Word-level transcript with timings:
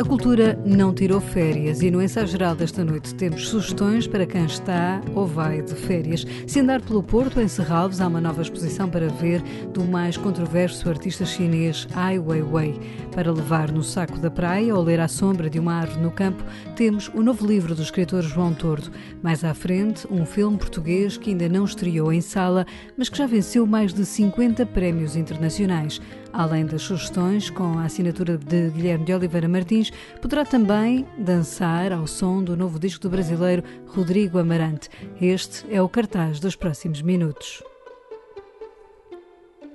A 0.00 0.04
cultura 0.04 0.58
não 0.64 0.94
tirou 0.94 1.20
férias 1.20 1.82
e 1.82 1.90
no 1.90 2.00
ensaio 2.00 2.26
geral 2.26 2.56
desta 2.56 2.82
noite 2.82 3.14
temos 3.14 3.48
sugestões 3.48 4.06
para 4.06 4.24
quem 4.24 4.46
está 4.46 5.02
ou 5.14 5.26
vai 5.26 5.60
de 5.60 5.74
férias. 5.74 6.24
Se 6.46 6.58
andar 6.58 6.80
pelo 6.80 7.02
Porto, 7.02 7.38
em 7.38 7.46
Serralves, 7.46 8.00
há 8.00 8.06
uma 8.08 8.20
nova 8.20 8.40
exposição 8.40 8.88
para 8.88 9.08
ver 9.08 9.42
do 9.74 9.84
mais 9.84 10.16
controverso 10.16 10.88
artista 10.88 11.26
chinês 11.26 11.86
Ai 11.94 12.18
Weiwei. 12.18 12.80
Para 13.14 13.30
levar 13.30 13.70
no 13.70 13.82
saco 13.82 14.18
da 14.18 14.30
praia 14.30 14.74
ou 14.74 14.82
ler 14.82 15.00
à 15.00 15.06
sombra 15.06 15.50
de 15.50 15.58
uma 15.58 15.74
árvore 15.74 16.00
no 16.00 16.10
campo, 16.10 16.42
temos 16.74 17.08
o 17.14 17.22
novo 17.22 17.46
livro 17.46 17.74
do 17.74 17.82
escritor 17.82 18.22
João 18.22 18.54
Tordo. 18.54 18.90
Mais 19.22 19.44
à 19.44 19.52
frente, 19.52 20.08
um 20.10 20.24
filme 20.24 20.56
português 20.56 21.18
que 21.18 21.28
ainda 21.28 21.46
não 21.46 21.66
estreou 21.66 22.10
em 22.10 22.22
sala, 22.22 22.64
mas 22.96 23.10
que 23.10 23.18
já 23.18 23.26
venceu 23.26 23.66
mais 23.66 23.92
de 23.92 24.06
50 24.06 24.64
prémios 24.64 25.14
internacionais. 25.14 26.00
Além 26.32 26.64
das 26.64 26.82
sugestões, 26.82 27.50
com 27.50 27.78
a 27.78 27.84
assinatura 27.84 28.38
de 28.38 28.70
Guilherme 28.70 29.04
de 29.04 29.12
Oliveira 29.12 29.48
Martins, 29.48 29.90
poderá 30.20 30.44
também 30.44 31.06
dançar 31.18 31.92
ao 31.92 32.06
som 32.06 32.42
do 32.42 32.56
novo 32.56 32.78
disco 32.78 33.02
do 33.02 33.10
brasileiro 33.10 33.64
Rodrigo 33.86 34.38
Amarante. 34.38 34.88
Este 35.20 35.66
é 35.70 35.82
o 35.82 35.88
cartaz 35.88 36.38
dos 36.38 36.54
próximos 36.54 37.02
minutos. 37.02 37.69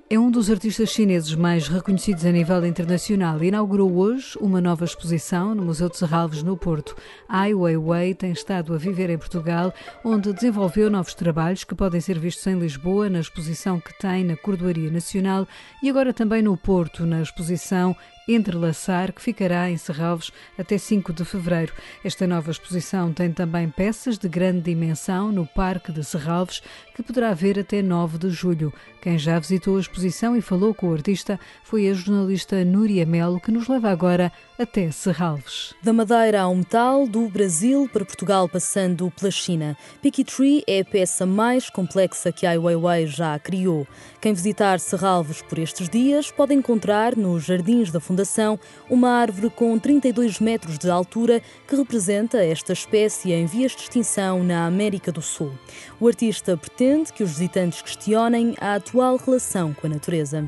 É 0.07 0.19
um 0.19 0.29
dos 0.29 0.51
artistas 0.51 0.91
chineses 0.91 1.33
mais 1.33 1.67
reconhecidos 1.67 2.23
a 2.27 2.31
nível 2.31 2.63
internacional 2.63 3.43
e 3.43 3.47
inaugurou 3.47 3.91
hoje 3.97 4.37
uma 4.39 4.61
nova 4.61 4.85
exposição 4.85 5.55
no 5.55 5.63
Museu 5.63 5.89
de 5.89 5.97
Serralves, 5.97 6.43
no 6.43 6.55
Porto. 6.55 6.95
Ai 7.27 7.55
Weiwei 7.55 8.13
tem 8.13 8.31
estado 8.31 8.75
a 8.75 8.77
viver 8.77 9.09
em 9.09 9.17
Portugal, 9.17 9.73
onde 10.03 10.31
desenvolveu 10.31 10.91
novos 10.91 11.15
trabalhos 11.15 11.63
que 11.63 11.73
podem 11.73 11.99
ser 11.99 12.19
vistos 12.19 12.45
em 12.45 12.59
Lisboa, 12.59 13.09
na 13.09 13.19
exposição 13.19 13.79
que 13.79 13.97
tem 13.97 14.23
na 14.23 14.37
Cordoaria 14.37 14.91
Nacional 14.91 15.47
e 15.81 15.89
agora 15.89 16.13
também 16.13 16.43
no 16.43 16.55
Porto, 16.55 17.03
na 17.03 17.23
exposição 17.23 17.95
Entrelaçar, 18.27 19.13
que 19.13 19.21
ficará 19.21 19.69
em 19.69 19.77
Serralves 19.77 20.31
até 20.57 20.79
5 20.79 21.13
de 21.13 21.23
fevereiro. 21.23 21.73
Esta 22.03 22.25
nova 22.25 22.49
exposição 22.49 23.13
tem 23.13 23.31
também 23.31 23.69
peças 23.69 24.17
de 24.17 24.27
grande 24.27 24.61
dimensão 24.61 25.31
no 25.31 25.45
Parque 25.45 25.91
de 25.91 26.03
Serralves, 26.03 26.63
que 26.95 27.03
poderá 27.03 27.33
ver 27.33 27.59
até 27.59 27.81
9 27.81 28.17
de 28.17 28.29
julho. 28.29 28.73
Quem 29.01 29.19
já 29.19 29.37
visitou 29.37 29.75
a 29.75 29.81
exposição 29.81 30.35
e 30.35 30.41
falou 30.41 30.73
com 30.73 30.87
o 30.87 30.93
artista 30.93 31.37
foi 31.61 31.89
a 31.89 31.93
jornalista 31.93 32.63
Núria 32.63 33.05
Melo, 33.05 33.39
que 33.39 33.51
nos 33.51 33.67
leva 33.67 33.91
agora 33.91 34.31
até 34.57 34.89
Serralves. 34.89 35.75
Da 35.83 35.91
Madeira 35.91 36.41
ao 36.41 36.55
metal, 36.55 37.05
do 37.05 37.27
Brasil 37.27 37.89
para 37.91 38.05
Portugal, 38.05 38.47
passando 38.47 39.11
pela 39.11 39.29
China. 39.29 39.77
Picky 40.01 40.23
Tree 40.23 40.63
é 40.65 40.79
a 40.79 40.85
peça 40.85 41.25
mais 41.25 41.69
complexa 41.69 42.31
que 42.31 42.45
Ai 42.45 42.57
Weiwei 42.57 43.05
já 43.05 43.37
criou. 43.37 43.85
Quem 44.21 44.33
visitar 44.33 44.79
Serralves 44.79 45.41
por 45.41 45.59
estes 45.59 45.89
dias 45.89 46.31
pode 46.31 46.53
encontrar 46.53 47.17
nos 47.17 47.43
jardins 47.43 47.91
da 47.91 47.99
Fundação 47.99 48.57
uma 48.89 49.09
árvore 49.09 49.49
com 49.49 49.77
32 49.77 50.39
metros 50.39 50.79
de 50.79 50.89
altura 50.89 51.41
que 51.67 51.75
representa 51.75 52.37
esta 52.43 52.71
espécie 52.71 53.33
em 53.33 53.45
vias 53.45 53.73
de 53.73 53.81
extinção 53.81 54.43
na 54.43 54.65
América 54.65 55.11
do 55.11 55.21
Sul. 55.21 55.51
O 55.99 56.07
artista 56.07 56.55
pretende 56.55 56.84
que 57.13 57.23
os 57.23 57.31
visitantes 57.31 57.81
questionem 57.81 58.55
a 58.59 58.75
atual 58.75 59.17
relação 59.17 59.73
com 59.73 59.87
a 59.87 59.89
natureza. 59.89 60.47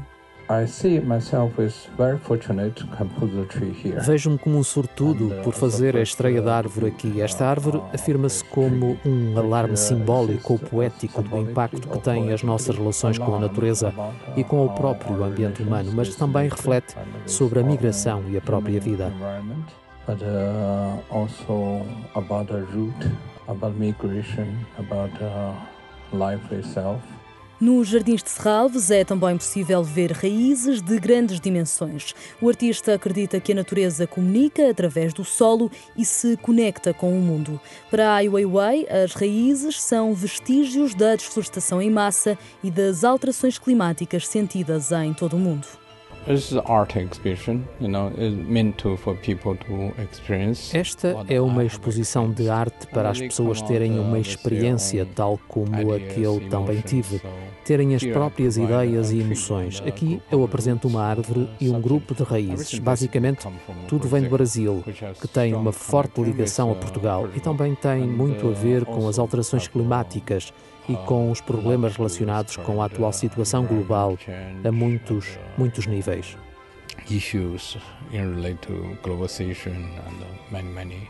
Vejo-me 4.06 4.38
como 4.38 4.58
um 4.58 4.64
sortudo 4.64 5.34
por 5.44 5.54
fazer 5.54 5.98
a 5.98 6.02
estreia 6.02 6.42
da 6.42 6.56
árvore 6.56 6.88
aqui. 6.88 7.22
Esta 7.22 7.46
árvore 7.46 7.82
afirma-se 7.94 8.44
como 8.46 8.98
um 9.06 9.38
alarme 9.38 9.76
simbólico 9.76 10.54
ou 10.54 10.60
poético 10.60 11.22
do 11.22 11.38
impacto 11.38 11.88
que 11.88 12.00
têm 12.00 12.32
as 12.32 12.44
nossas 12.44 12.78
relações 12.78 13.18
com 13.18 13.36
a 13.36 13.40
natureza 13.40 13.94
e 14.38 14.44
com 14.44 14.66
o 14.66 14.70
próprio 14.70 15.24
ambiente 15.24 15.62
humano, 15.62 15.92
mas 15.94 16.16
também 16.16 16.48
reflete 16.48 16.96
sobre 17.26 17.60
a 17.60 17.64
migração 17.64 18.24
e 18.30 18.38
a 18.38 18.42
própria 18.42 18.80
vida. 18.80 19.12
But 20.08 20.22
uh, 20.22 21.04
also 21.10 21.86
about 22.16 22.48
the 22.48 22.62
root, 22.74 22.96
about 23.50 23.78
migration, 23.78 24.48
about 24.80 25.12
uh, 25.22 25.52
life 26.14 26.54
itself. 26.54 27.02
Nos 27.60 27.88
Jardins 27.88 28.22
de 28.22 28.30
Serralves 28.30 28.92
é 28.92 29.04
também 29.04 29.36
possível 29.36 29.84
ver 29.84 30.12
raízes 30.12 30.80
de 30.80 31.00
grandes 31.00 31.40
dimensões. 31.40 32.14
O 32.40 32.48
artista 32.48 32.94
acredita 32.94 33.40
que 33.40 33.52
a 33.52 33.56
natureza 33.56 34.06
comunica 34.06 34.70
através 34.70 35.12
do 35.12 35.26
solo 35.26 35.72
e 35.98 36.06
se 36.06 36.38
conecta 36.38 36.94
com 36.94 37.18
o 37.18 37.22
mundo. 37.22 37.60
Para 37.90 38.14
Ai 38.14 38.30
Weiwei, 38.30 38.88
as 38.88 39.14
raízes 39.14 39.82
são 39.82 40.14
vestígios 40.14 40.94
da 40.94 41.16
desflorestação 41.16 41.82
em 41.82 41.90
massa 41.90 42.38
e 42.64 42.70
das 42.70 43.04
alterações 43.04 43.58
climáticas 43.58 44.28
sentidas 44.28 44.92
em 44.92 45.12
todo 45.12 45.36
o 45.36 45.40
mundo. 45.40 45.87
Esta 50.76 51.16
é 51.30 51.40
uma 51.40 51.64
exposição 51.64 52.30
de 52.30 52.50
arte 52.50 52.86
para 52.88 53.10
as 53.10 53.20
pessoas 53.20 53.62
terem 53.62 53.98
uma 53.98 54.20
experiência 54.20 55.08
tal 55.16 55.40
como 55.48 55.94
a 55.94 56.00
que 56.00 56.22
eu 56.22 56.42
também 56.50 56.82
tive, 56.82 57.22
terem 57.64 57.96
as 57.96 58.04
próprias 58.04 58.58
ideias 58.58 59.14
e 59.14 59.20
emoções. 59.20 59.82
Aqui 59.88 60.22
eu 60.30 60.44
apresento 60.44 60.90
uma 60.90 61.02
árvore 61.02 61.50
e 61.62 61.70
um 61.70 61.80
grupo 61.80 62.14
de 62.14 62.24
raízes. 62.24 62.78
Basicamente, 62.78 63.48
tudo 63.88 64.06
vem 64.10 64.24
do 64.24 64.30
Brasil, 64.30 64.84
que 65.22 65.28
tem 65.30 65.54
uma 65.54 65.72
forte 65.72 66.22
ligação 66.22 66.74
a 66.74 66.76
Portugal 66.76 67.30
e 67.36 67.40
também 67.40 67.74
tem 67.74 68.02
muito 68.02 68.50
a 68.50 68.52
ver 68.52 68.84
com 68.84 69.08
as 69.08 69.18
alterações 69.18 69.68
climáticas 69.70 70.52
e 70.90 70.96
com 71.06 71.32
os 71.32 71.42
problemas 71.42 71.96
relacionados 71.96 72.56
com 72.58 72.82
a 72.82 72.86
atual 72.86 73.12
situação 73.12 73.66
global 73.66 74.18
a 74.64 74.72
muitos, 74.72 75.38
muitos 75.58 75.86
níveis. 75.86 76.38
Issues 77.10 77.78
in 78.12 78.36
relate 78.36 78.60
to 78.68 78.98
globalization 79.04 79.72
and 79.72 80.52
many, 80.52 80.70
many, 80.70 81.10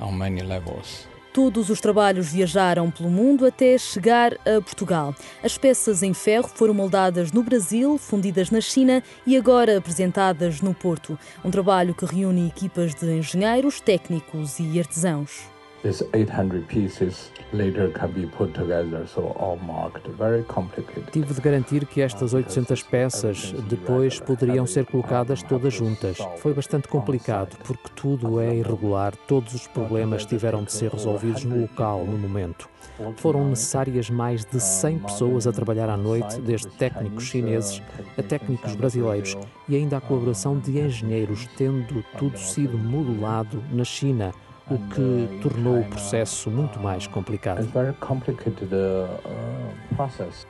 on 0.00 0.12
many 0.12 0.42
levels. 0.42 1.06
Todos 1.32 1.70
os 1.70 1.80
trabalhos 1.80 2.30
viajaram 2.30 2.90
pelo 2.90 3.08
mundo 3.08 3.46
até 3.46 3.78
chegar 3.78 4.34
a 4.34 4.60
Portugal. 4.60 5.14
As 5.42 5.56
peças 5.56 6.02
em 6.02 6.12
ferro 6.12 6.48
foram 6.48 6.74
moldadas 6.74 7.32
no 7.32 7.42
Brasil, 7.42 7.96
fundidas 7.96 8.50
na 8.50 8.60
China 8.60 9.02
e 9.26 9.34
agora 9.34 9.78
apresentadas 9.78 10.60
no 10.60 10.74
Porto. 10.74 11.18
Um 11.42 11.50
trabalho 11.50 11.94
que 11.94 12.04
reúne 12.04 12.48
equipas 12.48 12.94
de 12.94 13.06
engenheiros, 13.10 13.80
técnicos 13.80 14.58
e 14.60 14.78
artesãos. 14.78 15.50
These 15.82 16.04
800 16.14 16.64
pieces 16.68 17.32
later 17.52 17.90
can 17.90 18.12
be 18.12 18.24
put 18.24 18.54
together, 18.54 19.04
so 19.04 19.34
all 19.36 19.56
marked, 19.56 20.06
very 20.16 20.44
complicated. 20.44 21.10
Tive 21.10 21.34
de 21.34 21.40
garantir 21.40 21.86
que 21.86 22.00
estas 22.00 22.32
800 22.32 22.84
peças 22.84 23.52
depois 23.68 24.20
poderiam 24.20 24.64
ser 24.64 24.86
colocadas 24.86 25.42
todas 25.42 25.74
juntas. 25.74 26.18
Foi 26.38 26.54
bastante 26.54 26.86
complicado 26.86 27.56
porque 27.66 27.88
tudo 27.96 28.40
é 28.40 28.54
irregular, 28.54 29.16
todos 29.26 29.54
os 29.54 29.66
problemas 29.66 30.24
tiveram 30.24 30.62
de 30.62 30.72
ser 30.72 30.92
resolvidos 30.92 31.42
no 31.42 31.62
local, 31.62 32.04
no 32.06 32.16
momento. 32.16 32.68
Foram 33.16 33.48
necessárias 33.48 34.08
mais 34.08 34.44
de 34.44 34.60
100 34.60 35.00
pessoas 35.00 35.48
a 35.48 35.52
trabalhar 35.52 35.90
à 35.90 35.96
noite, 35.96 36.40
desde 36.40 36.68
técnicos 36.68 37.24
chineses 37.24 37.82
a 38.16 38.22
técnicos 38.22 38.76
brasileiros 38.76 39.36
e 39.68 39.74
ainda 39.74 39.96
a 39.96 40.00
colaboração 40.00 40.56
de 40.58 40.78
engenheiros, 40.78 41.48
tendo 41.56 42.04
tudo 42.16 42.38
sido 42.38 42.78
modulado 42.78 43.60
na 43.72 43.82
China 43.82 44.32
o 44.70 44.78
que 44.78 45.40
tornou 45.40 45.80
o 45.80 45.84
processo 45.84 46.50
muito 46.50 46.78
mais 46.80 47.06
complicado. 47.06 47.66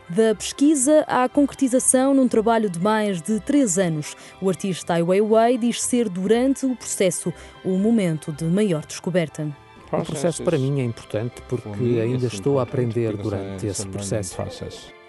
Da 0.09 0.34
pesquisa 0.34 1.05
à 1.06 1.28
concretização 1.28 2.15
num 2.15 2.28
trabalho 2.28 2.71
de 2.71 2.78
mais 2.78 3.21
de 3.21 3.41
três 3.41 3.78
anos, 3.78 4.15
o 4.41 4.49
artista 4.49 4.95
Ai 4.95 5.03
Weiwei 5.03 5.59
diz 5.59 5.83
ser 5.83 6.09
durante 6.09 6.67
o 6.67 6.77
processo 6.77 7.33
o 7.65 7.77
momento 7.78 8.33
de 8.33 8.45
maior 8.45 8.84
descoberta. 8.84 9.49
O 9.93 10.05
processo 10.05 10.43
para 10.43 10.59
mim 10.59 10.81
é 10.81 10.84
importante 10.84 11.43
porque 11.49 12.00
ainda 12.03 12.27
estou 12.27 12.59
a 12.59 12.62
aprender 12.62 13.17
durante 13.17 13.67
esse 13.67 13.87
processo. 13.89 14.41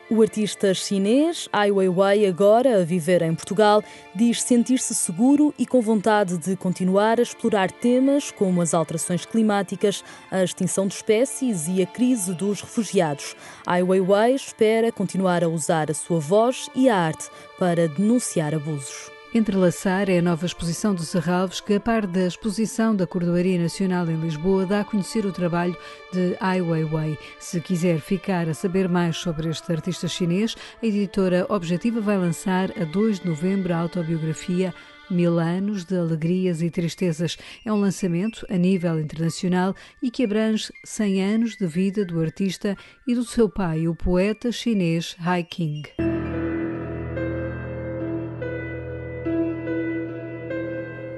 O 0.09 0.21
artista 0.21 0.73
chinês 0.73 1.47
Ai 1.51 1.71
Weiwei, 1.71 2.27
agora 2.27 2.81
a 2.81 2.83
viver 2.83 3.21
em 3.21 3.33
Portugal, 3.33 3.81
diz 4.13 4.41
sentir-se 4.41 4.93
seguro 4.93 5.53
e 5.57 5.65
com 5.65 5.81
vontade 5.81 6.37
de 6.37 6.57
continuar 6.57 7.19
a 7.19 7.23
explorar 7.23 7.71
temas 7.71 8.29
como 8.29 8.61
as 8.61 8.73
alterações 8.73 9.25
climáticas, 9.25 10.03
a 10.29 10.43
extinção 10.43 10.87
de 10.87 10.95
espécies 10.95 11.67
e 11.69 11.81
a 11.81 11.85
crise 11.85 12.33
dos 12.33 12.61
refugiados. 12.61 13.33
Ai 13.65 13.81
Weiwei 13.81 14.35
espera 14.35 14.91
continuar 14.91 15.41
a 15.41 15.47
usar 15.47 15.89
a 15.89 15.93
sua 15.93 16.19
voz 16.19 16.69
e 16.75 16.89
a 16.89 16.97
arte 16.97 17.29
para 17.57 17.87
denunciar 17.87 18.53
abusos. 18.53 19.12
Entrelaçar 19.35 20.11
é 20.11 20.19
a 20.19 20.21
nova 20.21 20.45
exposição 20.45 20.93
do 20.93 21.01
Serralves 21.01 21.59
que, 21.59 21.73
a 21.73 21.79
par 21.79 22.05
da 22.05 22.27
exposição 22.27 22.95
da 22.95 23.07
Cordoaria 23.07 23.59
Nacional 23.59 24.07
em 24.07 24.19
Lisboa, 24.19 24.63
dá 24.63 24.81
a 24.81 24.85
conhecer 24.85 25.25
o 25.25 25.31
trabalho 25.31 25.75
de 26.11 26.37
Ai 26.39 26.61
Weiwei. 26.61 27.17
Se 27.39 27.59
quiser 27.59 27.99
ficar 27.99 28.47
a 28.47 28.53
saber 28.53 28.87
mais 28.87 29.17
sobre 29.17 29.49
este 29.49 29.71
artista 29.71 30.07
chinês, 30.07 30.55
a 30.83 30.85
editora 30.85 31.47
Objetiva 31.49 31.99
vai 31.99 32.15
lançar 32.15 32.69
a 32.79 32.85
2 32.85 33.21
de 33.21 33.27
novembro 33.27 33.73
a 33.73 33.77
autobiografia 33.77 34.71
Mil 35.09 35.37
anos 35.39 35.83
de 35.83 35.97
alegrias 35.97 36.61
e 36.61 36.69
tristezas. 36.69 37.37
É 37.65 37.73
um 37.73 37.79
lançamento 37.79 38.45
a 38.49 38.55
nível 38.55 38.99
internacional 38.99 39.75
e 40.01 40.11
que 40.11 40.23
abrange 40.23 40.71
100 40.85 41.23
anos 41.23 41.55
de 41.57 41.65
vida 41.65 42.05
do 42.05 42.21
artista 42.21 42.77
e 43.05 43.15
do 43.15 43.23
seu 43.23 43.49
pai, 43.49 43.87
o 43.87 43.95
poeta 43.95 44.51
chinês 44.51 45.15
Hai 45.19 45.43
King. 45.43 46.12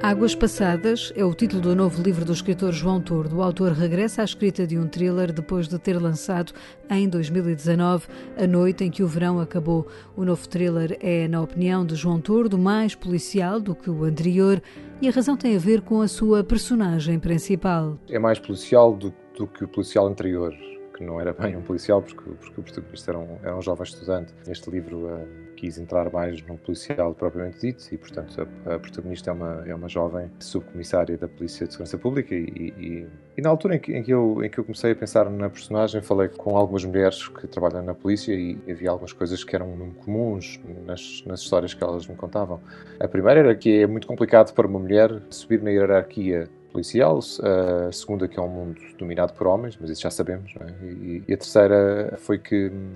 Águas 0.06 0.36
Passadas 0.36 1.12
é 1.16 1.25
o 1.25 1.34
título 1.34 1.60
do 1.63 1.75
novo 1.75 2.00
livro 2.00 2.24
do 2.24 2.31
escritor 2.31 2.72
João 2.72 3.02
Tordo. 3.02 3.38
O 3.38 3.42
autor 3.42 3.72
regressa 3.72 4.22
à 4.22 4.24
escrita 4.24 4.68
de 4.68 4.78
um 4.78 4.88
thriller 4.88 5.34
depois 5.34 5.68
de 5.68 5.80
ter 5.80 6.00
lançado 6.00 6.54
em 6.92 7.10
2019 7.10 8.06
A 8.38 8.46
Noite 8.46 8.84
em 8.84 8.92
que 8.92 9.02
o 9.02 9.07
Verão 9.07 9.40
Acabou. 9.40 9.88
O 10.16 10.24
novo 10.24 10.48
thriller 10.48 10.96
é, 11.02 11.28
na 11.28 11.42
opinião 11.42 11.84
de 11.84 11.96
João 11.96 12.22
Tordo, 12.22 12.56
mais 12.56 12.94
policial 12.94 13.60
do 13.60 13.74
que 13.74 13.90
o 13.90 14.04
anterior 14.04 14.62
e 15.02 15.07
a 15.07 15.12
razão 15.12 15.36
tem 15.36 15.56
a 15.56 15.60
ver 15.60 15.81
com 15.81 16.00
a 16.02 16.08
sua 16.08 16.44
personagem 16.44 17.18
principal. 17.18 17.98
É 18.08 18.19
mais 18.19 18.38
policial 18.38 18.96
do, 18.96 19.12
do 19.36 19.48
que 19.48 19.63
o 19.63 19.68
policial 19.68 20.06
anterior 20.06 20.54
que 20.96 21.04
não 21.04 21.20
era 21.20 21.34
bem 21.34 21.56
um 21.58 21.62
policial, 21.62 22.02
porque, 22.02 22.24
porque 22.24 22.60
o 22.60 22.64
protagonista 22.64 23.12
era 23.12 23.20
um, 23.20 23.38
era 23.44 23.56
um 23.56 23.62
jovem 23.62 23.84
estudante. 23.84 24.34
Neste 24.48 24.70
livro 24.70 25.08
uh, 25.08 25.28
quis 25.56 25.78
entrar 25.78 26.10
mais 26.12 26.42
num 26.44 26.56
policial 26.56 27.14
propriamente 27.14 27.60
dito 27.60 27.84
e, 27.92 27.98
portanto, 27.98 28.48
a, 28.66 28.76
a, 28.76 28.80
protagonista 28.80 29.30
é 29.30 29.34
uma, 29.34 29.64
é 29.68 29.76
uma 29.76 29.90
jovem 29.90 30.32
subcomissária 30.40 31.18
da 31.18 31.28
Polícia 31.28 31.68
de 31.68 31.74
Segurança 31.74 31.98
Pública 31.98 32.34
e, 32.34 32.74
e, 32.78 33.08
e 33.38 33.42
na 33.42 33.50
altura 33.50 33.76
em 33.76 33.80
que, 33.80 33.94
em, 33.94 34.04
que 34.04 34.12
eu, 34.12 34.44
em 34.44 34.50
que 34.50 34.58
eu 34.58 34.64
comecei 34.64 34.92
a 34.92 34.96
pensar 34.96 35.30
na 35.30 35.50
personagem, 35.50 36.02
falei 36.02 36.30
com 36.30 36.56
algumas 36.56 36.86
mulheres 36.86 37.28
que 37.28 37.48
trabalham 37.48 37.84
na 37.84 37.94
polícia 37.94 38.34
e 38.34 38.58
havia 38.70 38.90
algumas 38.90 39.12
coisas 39.12 39.44
que 39.44 39.56
eram 39.56 39.92
comuns 40.04 40.60
nas, 40.86 41.24
nas 41.26 41.42
histórias 41.42 41.74
que 41.74 41.84
elas 41.84 42.08
me 42.08 42.16
contavam. 42.16 42.62
A 43.00 43.08
primeira 43.08 43.42
era 43.42 43.56
que 43.56 43.82
é 43.82 43.88
muito 43.88 44.08
complicado 44.08 44.54
para 44.54 44.66
uma 44.66 44.80
mulher 44.80 45.22
subir 45.30 45.62
na 45.62 45.72
hierarquia 45.72 46.48
policial, 46.75 47.19
a 47.19 47.92
segunda 47.92 48.27
que 48.27 48.38
é 48.38 48.42
um 48.42 48.50
mundo 48.50 48.81
dominado 48.98 49.31
por 49.33 49.48
homens, 49.48 49.77
mas 49.80 49.89
isso 49.89 50.01
já 50.01 50.12
sabemos, 50.12 50.54
é? 50.60 50.86
e, 50.86 51.24
e, 51.25 51.33
a 51.33 51.38
terceira 51.38 52.13
foi 52.18 52.38
que 52.38 52.68
hum, 52.68 52.92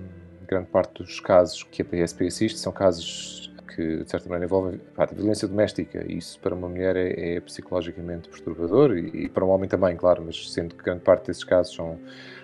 grande 0.45 0.67
parte 0.67 1.01
dos 1.01 1.21
casos 1.21 1.63
que 1.63 1.81
a 1.81 1.85
PSP 1.85 2.27
assiste 2.27 2.59
são 2.59 2.73
casos 2.73 3.53
que 3.73 4.03
de 4.03 4.09
certa 4.09 4.27
maneira 4.27 4.45
envolvem 4.45 4.81
a 4.97 5.05
violência 5.05 5.47
doméstica 5.47 6.03
e 6.05 6.17
isso 6.17 6.37
para 6.41 6.53
uma 6.53 6.67
mulher 6.67 6.97
é, 6.97 7.35
é 7.35 7.39
psicologicamente 7.39 8.27
perturbador 8.27 8.97
e, 8.97 9.25
e, 9.25 9.29
para 9.29 9.45
um 9.45 9.49
homem 9.49 9.69
também, 9.69 9.95
claro, 9.95 10.23
mas 10.25 10.51
sendo 10.51 10.75
que 10.75 10.83
grande 10.83 11.01
parte 11.01 11.27
desses 11.27 11.45
casos 11.45 11.73
são 11.73 11.97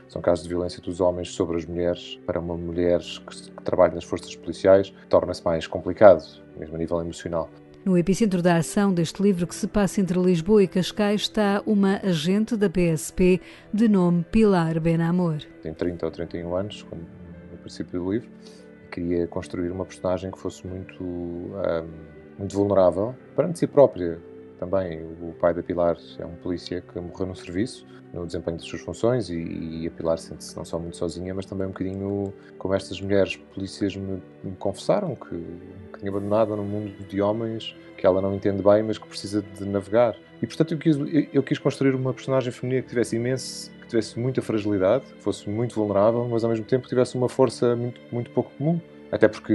são 0.07 0.21
casos 0.21 0.43
de 0.43 0.49
violência 0.49 0.79
dos 0.81 1.01
homens 1.01 1.31
sobre 1.31 1.57
as 1.57 1.65
mulheres. 1.65 2.19
Para 2.27 2.39
uma 2.39 2.55
mulher 2.55 2.99
que, 2.99 3.51
que 3.51 3.63
trabalha 3.63 3.95
nas 3.95 4.03
forças 4.03 4.35
policiais, 4.35 4.93
torna-se 5.09 5.43
mais 5.43 5.65
complicado, 5.65 6.23
mesmo 6.55 6.75
a 6.75 6.77
nível 6.77 7.01
emocional. 7.01 7.49
No 7.85 7.95
epicentro 7.95 8.41
da 8.41 8.57
ação 8.57 8.91
deste 8.91 9.21
livro 9.21 9.45
que 9.45 9.53
se 9.53 9.67
passa 9.67 10.01
entre 10.01 10.17
Lisboa 10.17 10.63
e 10.63 10.67
Cascais 10.67 11.21
está 11.21 11.61
uma 11.67 11.97
agente 11.97 12.57
da 12.57 12.67
PSP 12.67 13.39
de 13.71 13.87
nome 13.87 14.23
Pilar 14.23 14.79
Benamor. 14.79 15.37
Tem 15.61 15.71
30 15.71 16.03
ou 16.03 16.11
31 16.11 16.55
anos, 16.55 16.81
como 16.81 17.03
no 17.51 17.57
princípio 17.59 18.01
do 18.01 18.11
livro, 18.11 18.27
queria 18.91 19.27
construir 19.27 19.69
uma 19.69 19.85
personagem 19.85 20.31
que 20.31 20.39
fosse 20.39 20.65
muito, 20.65 21.03
um, 21.03 21.51
muito 22.39 22.55
vulnerável 22.55 23.15
perante 23.35 23.59
si 23.59 23.67
própria. 23.67 24.19
Também 24.59 25.03
o 25.03 25.33
pai 25.39 25.53
da 25.53 25.61
Pilar 25.61 25.97
é 26.19 26.25
um 26.25 26.35
polícia 26.35 26.81
que 26.81 26.99
morreu 26.99 27.27
no 27.27 27.35
serviço, 27.35 27.85
no 28.13 28.25
desempenho 28.25 28.57
das 28.57 28.65
suas 28.65 28.81
funções, 28.81 29.29
e, 29.29 29.35
e 29.35 29.87
a 29.87 29.91
Pilar 29.91 30.17
sente-se 30.17 30.55
não 30.55 30.63
só 30.63 30.79
muito 30.79 30.95
sozinha, 30.95 31.33
mas 31.33 31.45
também 31.45 31.67
um 31.67 31.71
bocadinho 31.71 32.33
como 32.57 32.73
estas 32.73 33.01
mulheres 33.01 33.35
polícias 33.35 33.95
me, 33.95 34.21
me 34.43 34.55
confessaram, 34.57 35.15
que 35.15 35.35
bocadinho 35.95 36.11
abandonada 36.11 36.55
no 36.55 36.63
mundo 36.63 36.91
de 37.07 37.21
homens 37.21 37.75
que 37.97 38.05
ela 38.05 38.21
não 38.21 38.33
entende 38.35 38.61
bem, 38.61 38.83
mas 38.83 38.97
que 38.97 39.07
precisa 39.07 39.41
de 39.41 39.65
navegar. 39.65 40.15
E 40.41 40.45
portanto 40.45 40.73
eu 40.73 40.77
quis, 40.77 40.97
eu 41.33 41.41
quis 41.41 41.57
construir 41.57 41.95
uma 41.95 42.13
personagem 42.13 42.51
feminina 42.51 42.81
que 42.81 42.89
tivesse 42.89 43.15
imenso, 43.15 43.71
que 43.81 43.87
tivesse 43.87 44.19
muita 44.19 44.41
fragilidade, 44.41 45.05
que 45.05 45.21
fosse 45.21 45.49
muito 45.49 45.75
vulnerável, 45.75 46.27
mas 46.29 46.43
ao 46.43 46.49
mesmo 46.49 46.65
tempo 46.65 46.87
tivesse 46.87 47.15
uma 47.15 47.29
força 47.29 47.75
muito, 47.75 48.01
muito 48.11 48.29
pouco 48.31 48.51
comum. 48.57 48.79
Até 49.11 49.27
porque, 49.27 49.53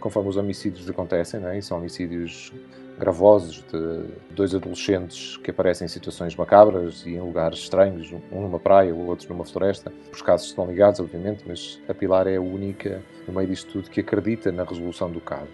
conforme 0.00 0.28
os 0.28 0.36
homicídios 0.36 0.88
acontecem, 0.88 1.40
né, 1.40 1.58
e 1.58 1.62
são 1.62 1.78
homicídios 1.78 2.52
gravosos 2.98 3.64
de 3.72 4.34
dois 4.34 4.54
adolescentes 4.54 5.36
que 5.38 5.50
aparecem 5.50 5.86
em 5.86 5.88
situações 5.88 6.36
macabras 6.36 7.04
e 7.06 7.10
em 7.14 7.20
lugares 7.20 7.60
estranhos, 7.60 8.12
um 8.30 8.42
numa 8.42 8.60
praia, 8.60 8.94
o 8.94 9.06
outro 9.06 9.28
numa 9.30 9.44
floresta. 9.44 9.92
Os 10.12 10.22
casos 10.22 10.48
estão 10.48 10.66
ligados, 10.66 11.00
obviamente, 11.00 11.42
mas 11.46 11.80
a 11.88 11.94
Pilar 11.94 12.26
é 12.26 12.36
a 12.36 12.40
única, 12.40 13.02
no 13.26 13.34
meio 13.34 13.48
disto 13.48 13.72
tudo, 13.72 13.90
que 13.90 14.00
acredita 14.00 14.52
na 14.52 14.62
resolução 14.62 15.10
do 15.10 15.20
caso 15.20 15.48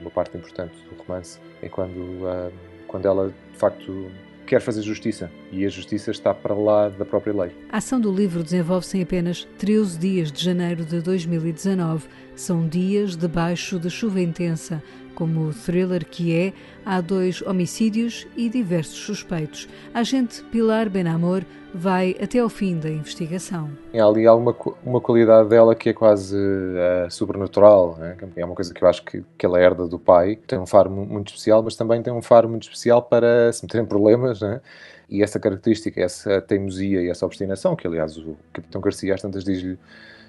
uma 0.00 0.10
parte 0.10 0.36
importante 0.36 0.74
do 0.88 1.02
romance 1.02 1.38
é 1.62 1.68
quando, 1.68 1.96
uh, 1.96 2.52
quando 2.86 3.06
ela, 3.06 3.28
de 3.28 3.58
facto, 3.58 4.10
quer 4.46 4.60
fazer 4.60 4.82
justiça 4.82 5.30
e 5.50 5.64
a 5.64 5.68
justiça 5.68 6.10
está 6.10 6.34
para 6.34 6.54
lá 6.54 6.88
da 6.88 7.04
própria 7.04 7.32
lei. 7.32 7.50
A 7.70 7.78
ação 7.78 8.00
do 8.00 8.12
livro 8.12 8.42
desenvolve-se 8.42 8.98
em 8.98 9.02
apenas 9.02 9.46
13 9.58 9.98
dias 9.98 10.32
de 10.32 10.42
janeiro 10.42 10.84
de 10.84 11.00
2019. 11.00 12.06
São 12.34 12.66
dias 12.66 13.16
debaixo 13.16 13.78
de 13.78 13.90
chuva 13.90 14.20
intensa. 14.20 14.82
Como 15.22 15.46
o 15.46 15.54
thriller 15.54 16.04
que 16.04 16.36
é, 16.36 16.52
há 16.84 17.00
dois 17.00 17.42
homicídios 17.42 18.26
e 18.36 18.48
diversos 18.48 18.98
suspeitos. 18.98 19.68
A 19.94 20.00
agente 20.00 20.42
Pilar 20.50 20.90
Benamor 20.90 21.44
vai 21.72 22.16
até 22.20 22.40
ao 22.40 22.48
fim 22.48 22.76
da 22.76 22.90
investigação. 22.90 23.70
Há 23.94 24.04
ali 24.04 24.26
alguma 24.26 24.52
uma 24.84 25.00
qualidade 25.00 25.48
dela 25.48 25.76
que 25.76 25.90
é 25.90 25.92
quase 25.92 26.36
uh, 26.36 27.08
sobrenatural. 27.08 27.96
Né? 28.00 28.16
É 28.34 28.44
uma 28.44 28.56
coisa 28.56 28.74
que 28.74 28.82
eu 28.82 28.88
acho 28.88 29.04
que, 29.04 29.22
que 29.38 29.46
ela 29.46 29.60
herda 29.60 29.86
do 29.86 29.96
pai. 29.96 30.40
Tem 30.44 30.58
um 30.58 30.66
faro 30.66 30.90
muito 30.90 31.28
especial, 31.28 31.62
mas 31.62 31.76
também 31.76 32.02
tem 32.02 32.12
um 32.12 32.20
faro 32.20 32.48
muito 32.48 32.64
especial 32.64 33.00
para 33.00 33.52
se 33.52 33.64
meter 33.64 33.80
em 33.80 33.86
problemas. 33.86 34.40
Né? 34.40 34.60
E 35.08 35.22
essa 35.22 35.38
característica, 35.38 36.00
essa 36.00 36.40
teimosia 36.40 37.00
e 37.00 37.08
essa 37.08 37.24
obstinação, 37.24 37.76
que 37.76 37.86
aliás 37.86 38.18
o 38.18 38.36
Capitão 38.52 38.80
Garcia 38.80 39.14
às 39.14 39.22
tantas 39.22 39.44
diz-lhe 39.44 39.78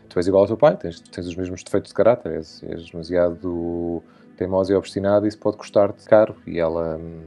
tu 0.07 0.19
és 0.19 0.27
igual 0.27 0.43
ao 0.43 0.47
teu 0.47 0.57
pai, 0.57 0.77
tens, 0.77 0.99
tens 0.99 1.25
os 1.25 1.35
mesmos 1.35 1.63
defeitos 1.63 1.89
de 1.89 1.95
caráter, 1.95 2.33
és, 2.33 2.61
és 2.63 2.85
demasiado 2.91 4.03
teimosa 4.37 4.73
e 4.73 4.75
obstinada, 4.75 5.27
isso 5.27 5.37
pode 5.37 5.57
custar-te 5.57 6.03
caro. 6.05 6.35
E 6.45 6.59
ela, 6.59 6.97
hum, 6.97 7.21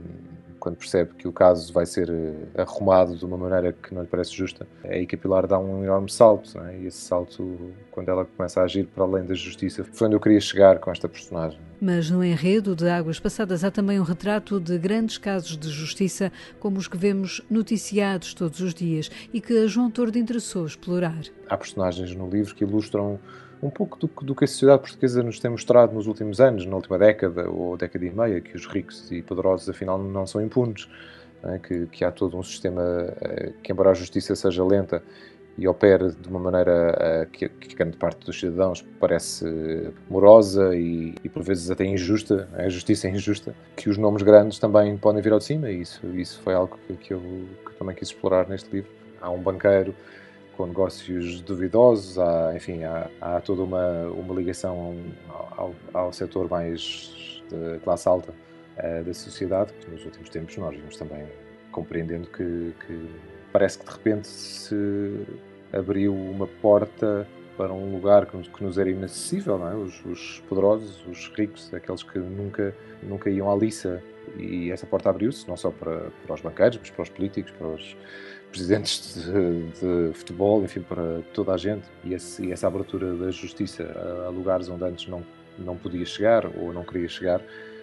quando 0.59 0.75
percebe 0.75 1.13
que 1.15 1.27
o 1.27 1.31
caso 1.31 1.71
vai 1.71 1.85
ser 1.85 2.09
eh, 2.09 2.61
arrumado 2.61 3.15
de 3.15 3.23
uma 3.23 3.37
maneira 3.37 3.71
que 3.71 3.93
não 3.93 4.01
lhe 4.01 4.07
parece 4.07 4.33
justa, 4.33 4.67
é 4.83 4.95
aí 4.95 5.07
que 5.07 5.15
a 5.15 5.17
Pilar 5.17 5.47
dá 5.47 5.57
um 5.57 5.83
enorme 5.83 6.11
salto. 6.11 6.59
É? 6.59 6.77
E 6.79 6.87
esse 6.87 6.99
salto, 6.99 7.71
quando 7.91 8.09
ela 8.09 8.25
começa 8.25 8.59
a 8.59 8.63
agir 8.63 8.85
para 8.87 9.03
além 9.03 9.25
da 9.25 9.33
justiça, 9.33 9.83
foi 9.83 10.07
onde 10.07 10.15
eu 10.15 10.19
queria 10.19 10.41
chegar 10.41 10.79
com 10.79 10.91
esta 10.91 11.07
personagem. 11.07 11.59
Mas 11.79 12.09
no 12.09 12.23
enredo 12.23 12.75
de 12.75 12.89
Águas 12.89 13.19
Passadas 13.19 13.63
há 13.63 13.69
também 13.69 13.99
um 13.99 14.03
retrato 14.03 14.59
de 14.59 14.77
grandes 14.77 15.17
casos 15.17 15.55
de 15.55 15.69
justiça, 15.69 16.31
como 16.59 16.77
os 16.77 16.87
que 16.87 16.97
vemos 16.97 17.41
noticiados 17.49 18.33
todos 18.33 18.59
os 18.59 18.73
dias 18.73 19.11
e 19.31 19.39
que 19.39 19.57
a 19.57 19.67
João 19.67 19.91
Tordo 19.91 20.17
interessou 20.17 20.65
explorar. 20.65 21.21
Há 21.47 21.55
personagens 21.55 22.15
no 22.15 22.27
livro 22.27 22.55
que 22.55 22.63
ilustram 22.63 23.19
um 23.61 23.69
pouco 23.69 23.97
do, 23.97 24.07
do, 24.23 24.35
que 24.35 24.45
a 24.45 24.47
sociedade 24.47 24.81
portuguesa 24.81 25.23
nos 25.23 25.39
tem 25.39 25.49
mostrado 25.49 25.93
nos 25.93 26.07
últimos 26.07 26.39
anos, 26.39 26.65
na 26.65 26.75
última 26.75 26.97
década 26.97 27.49
ou 27.49 27.75
década 27.75 28.05
e 28.05 28.11
meia, 28.11 28.41
que 28.41 28.55
os 28.55 28.65
ricos 28.67 29.11
e 29.11 29.21
poderosos 29.21 29.67
afinal 29.69 29.97
não 29.97 30.27
são 30.27 30.41
impunes, 30.41 30.87
é? 31.43 31.57
que, 31.59 31.85
que, 31.87 32.03
há 32.03 32.11
todo 32.11 32.37
um 32.37 32.43
sistema 32.43 32.83
eh, 33.21 33.53
que, 33.63 33.71
embora 33.71 33.91
a 33.91 33.93
justiça 33.93 34.35
seja 34.35 34.63
lenta 34.63 35.01
e 35.57 35.67
opere 35.67 36.11
de 36.11 36.29
uma 36.29 36.39
maneira 36.39 36.95
eh, 36.99 37.27
que, 37.31 37.49
que 37.49 37.75
grande 37.75 37.97
parte 37.97 38.25
dos 38.25 38.39
cidadãos 38.39 38.85
parece 38.99 39.45
morosa 40.07 40.75
e, 40.75 41.15
e 41.23 41.29
por 41.29 41.41
vezes 41.41 41.71
até 41.71 41.83
injusta, 41.83 42.47
é? 42.55 42.65
a 42.65 42.69
justiça 42.69 43.07
é 43.07 43.11
injusta, 43.11 43.55
que 43.75 43.89
os 43.89 43.97
nomes 43.97 44.21
grandes 44.21 44.59
também 44.59 44.95
podem 44.97 45.21
vir 45.21 45.33
ao 45.33 45.39
de 45.39 45.45
cima 45.45 45.69
e 45.71 45.81
isso, 45.81 46.05
isso 46.13 46.39
foi 46.43 46.53
algo 46.53 46.77
que, 46.99 47.13
eu 47.13 47.21
que 47.65 47.75
também 47.77 47.95
quis 47.95 48.09
explorar 48.09 48.47
neste 48.47 48.69
livro. 48.71 48.91
Há 49.19 49.31
um 49.31 49.39
banqueiro 49.39 49.95
com 50.57 50.65
negócios 50.65 51.39
duvidosos, 51.41 52.17
há, 52.17 52.53
enfim, 52.55 52.83
há, 52.83 53.09
há 53.21 53.39
toda 53.39 53.61
uma, 53.61 54.07
uma 54.07 54.33
ligação 54.33 54.97
ao, 55.55 55.73
ao 55.93 56.11
setor 56.11 56.49
mais 56.49 57.43
de 57.47 57.79
classe 57.83 58.09
alta 58.09 58.33
uh, 58.77 59.03
da 59.03 59.13
sociedade, 59.13 59.71
que 59.73 59.89
nos 59.91 60.03
últimos 60.03 60.29
tempos 60.29 60.57
nós 60.57 60.75
vimos 60.75 60.97
também 60.97 61.25
compreendendo 61.71 62.27
que, 62.29 62.73
que 62.85 63.09
parece 63.53 63.77
que 63.77 63.85
de 63.85 63.91
repente 63.91 64.27
se 64.27 65.25
abriu 65.71 66.13
uma 66.13 66.47
porta 66.47 67.27
para 67.55 67.71
um 67.73 67.91
lugar 67.91 68.25
que 68.25 68.63
nos 68.63 68.77
era 68.77 68.89
inacessível, 68.89 69.67
é? 69.67 69.75
os, 69.75 70.03
os, 70.05 70.39
poderosos, 70.47 71.05
os 71.07 71.27
ricos, 71.35 71.73
aqueles 71.73 72.03
que 72.03 72.19
nunca, 72.19 72.75
nunca 73.01 73.29
iam 73.29 73.51
à 73.51 73.55
liça. 73.55 74.01
E 74.37 74.71
essa 74.71 74.85
porta 74.85 75.09
abriu-se, 75.09 75.47
não 75.47 75.55
só 75.55 75.71
para, 75.71 76.11
para 76.25 76.35
os 76.35 76.41
banqueiros, 76.41 76.77
mas 76.79 76.89
para 76.89 77.03
os 77.03 77.09
políticos, 77.09 77.51
para 77.51 77.67
os, 77.67 77.95
presidentes 78.51 79.15
de, 79.25 80.09
de, 80.09 80.13
futebol, 80.13 80.63
enfim, 80.63 80.81
para 80.81 81.21
toda 81.33 81.53
a 81.53 81.57
gente. 81.57 81.85
E, 82.03 82.13
esse, 82.13 82.45
e 82.45 82.51
essa 82.51 82.67
abertura 82.67 83.13
da 83.15 83.31
justiça 83.31 83.83
a, 83.83 84.27
a, 84.27 84.29
lugares 84.29 84.69
onde 84.69 84.83
antes 84.83 85.07
não, 85.07 85.23
não 85.57 85.75
podia 85.75 86.05
chegar 86.05 86.45
ou 86.45 86.73
não 86.73 86.83
queria 86.83 87.07
chegar, 87.07 87.41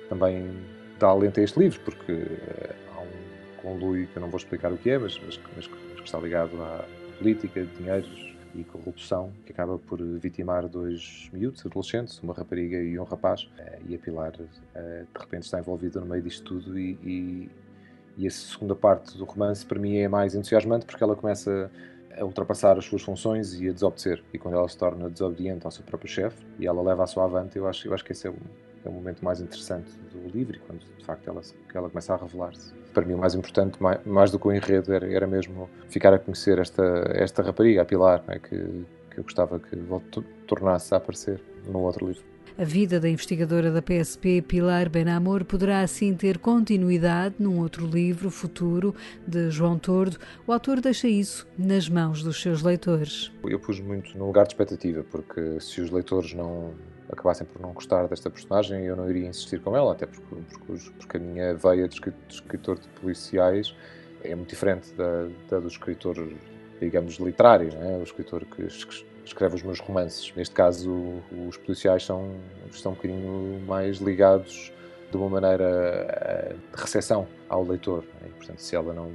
também 0.09 0.51
dá 0.99 1.09
alento 1.09 1.41
a 1.41 1.43
este 1.43 1.59
livro, 1.59 1.81
porque 1.85 2.13
uh, 2.13 2.75
há 2.97 3.01
um 3.01 3.63
conluio 3.63 4.07
que 4.07 4.17
eu 4.17 4.21
não 4.21 4.29
vou 4.29 4.39
explicar 4.39 4.73
o 4.73 4.77
que 4.77 4.91
é, 4.91 4.99
mas, 4.99 5.19
mas, 5.25 5.41
mas, 5.57 5.69
mas 5.69 6.01
que 6.01 6.07
está 6.07 6.19
ligado 6.19 6.61
à 6.63 6.85
política, 7.19 7.67
dinheiros 7.79 8.34
e 8.55 8.65
corrupção, 8.65 9.33
que 9.45 9.53
acaba 9.53 9.79
por 9.79 10.01
vitimar 10.19 10.69
dois 10.69 11.29
miúdos, 11.33 11.65
adolescentes, 11.67 12.21
uma 12.21 12.35
rapariga 12.35 12.77
e 12.77 12.99
um 12.99 13.05
rapaz. 13.05 13.45
Uh, 13.45 13.89
e 13.89 13.95
a 13.95 13.99
Pilar, 13.99 14.33
uh, 14.35 14.47
de 14.47 15.21
repente, 15.21 15.45
está 15.45 15.59
envolvida 15.59 16.01
no 16.01 16.07
meio 16.07 16.23
disto 16.23 16.45
tudo 16.45 16.79
e, 16.79 16.99
e 17.03 17.51
e 18.17 18.27
a 18.27 18.31
segunda 18.31 18.75
parte 18.75 19.17
do 19.19 19.25
romance, 19.25 19.67
para 19.67 19.79
mim, 19.79 19.97
é 19.97 20.09
mais 20.09 20.35
entusiasmante 20.35 20.87
porque 20.87 21.03
ela 21.03 21.17
começa 21.17 21.71
a 22.17 22.25
ultrapassar 22.25 22.79
as 22.79 22.85
suas 22.85 23.03
funções 23.03 23.61
e 23.61 23.69
a 23.69 23.73
desobedecer. 23.73 24.23
E 24.33 24.39
quando 24.39 24.55
ela 24.55 24.69
se 24.69 24.79
torna 24.79 25.11
desobediente 25.11 25.65
ao 25.65 25.71
seu 25.71 25.85
próprio 25.85 26.09
chefe 26.09 26.47
e 26.59 26.67
ela 26.67 26.81
leva 26.81 27.03
a 27.03 27.07
sua 27.07 27.25
avante, 27.25 27.57
eu 27.57 27.67
acho, 27.67 27.89
eu 27.89 27.95
acho 27.95 28.05
que 28.05 28.13
esse 28.13 28.29
é 28.29 28.31
um, 28.31 28.37
é 28.85 28.89
o 28.89 28.93
momento 28.93 29.25
mais 29.25 29.41
interessante 29.41 29.91
do 30.13 30.29
livro 30.29 30.61
quando 30.67 30.81
de 30.97 31.05
facto 31.05 31.29
ela, 31.29 31.41
ela 31.75 31.89
começa 31.89 32.15
a 32.15 32.17
revelar-se. 32.17 32.73
Para 32.95 33.05
mim 33.05 33.15
o 33.15 33.19
mais 33.19 33.35
importante, 33.35 33.83
mais, 33.83 33.99
mais 34.07 34.31
do 34.31 34.39
que 34.39 34.49
o 34.49 34.53
enredo, 34.53 34.93
era, 34.93 35.13
era 35.13 35.27
mesmo 35.27 35.69
ficar 35.89 36.15
a 36.15 36.19
conhecer 36.19 36.59
esta, 36.59 36.83
esta 37.13 37.43
rapariga, 37.43 37.83
a 37.83 37.85
Pilar, 37.85 38.25
é? 38.29 38.39
que, 38.39 38.57
que 39.11 39.19
eu 39.19 39.25
gostava 39.25 39.59
que 39.59 39.77
tornasse 40.47 40.95
a 40.95 40.97
aparecer 40.97 41.41
no 41.67 41.81
outro 41.81 42.07
livro. 42.07 42.35
A 42.57 42.63
vida 42.63 43.01
da 43.01 43.09
investigadora 43.09 43.73
da 43.73 43.83
PSP, 43.83 44.41
Pilar 44.41 44.89
Benamor, 44.89 45.45
poderá 45.45 45.81
assim 45.81 46.15
ter 46.15 46.39
continuidade 46.39 47.35
num 47.41 47.59
outro 47.59 47.85
livro 47.85 48.31
futuro 48.31 48.95
de 49.27 49.51
João 49.51 49.77
Tordo. 49.77 50.19
O 50.47 50.53
autor 50.53 50.81
deixa 50.81 51.09
isso 51.09 51.49
nas 51.59 51.89
mãos 51.89 52.23
dos 52.23 52.41
seus 52.41 52.63
leitores. 52.63 53.33
Eu 53.43 53.59
pus 53.59 53.81
muito 53.81 54.17
no 54.17 54.27
lugar 54.27 54.45
de 54.45 54.53
expectativa, 54.53 55.05
porque 55.11 55.59
se 55.59 55.81
os 55.81 55.91
leitores 55.91 56.33
não 56.33 56.73
acabassem 57.15 57.47
por 57.47 57.61
não 57.61 57.73
gostar 57.73 58.07
desta 58.07 58.29
personagem, 58.29 58.85
eu 58.85 58.95
não 58.95 59.09
iria 59.09 59.27
insistir 59.27 59.61
com 59.61 59.77
ela, 59.77 59.93
até 59.93 60.07
porque, 60.07 60.37
porque, 60.51 60.91
porque 60.99 61.17
a 61.17 61.21
minha 61.21 61.55
veia 61.55 61.89
de 61.89 62.01
escritor 62.29 62.79
de 62.79 62.89
policiais 63.01 63.75
é 64.23 64.35
muito 64.35 64.51
diferente 64.51 64.93
da, 64.95 65.29
da 65.51 65.61
do 65.61 65.69
escritor, 65.69 66.17
digamos, 66.81 67.17
literário, 67.17 67.71
é? 67.75 67.97
o 67.99 68.03
escritor 68.03 68.45
que 68.45 68.63
escreve 69.25 69.57
os 69.57 69.63
meus 69.63 69.81
romances. 69.81 70.33
Neste 70.37 70.55
caso, 70.55 71.23
os 71.49 71.57
policiais 71.57 72.05
são, 72.05 72.37
estão 72.71 72.93
um 72.93 72.95
bocadinho 72.95 73.61
mais 73.67 73.99
ligados 73.99 74.73
de 75.11 75.17
uma 75.17 75.29
maneira 75.29 76.57
de 76.73 76.81
recepção 76.81 77.27
ao 77.49 77.65
leitor. 77.65 78.05
E, 78.25 78.29
portanto, 78.31 78.59
se 78.59 78.75
ela 78.75 78.93
não 78.93 79.13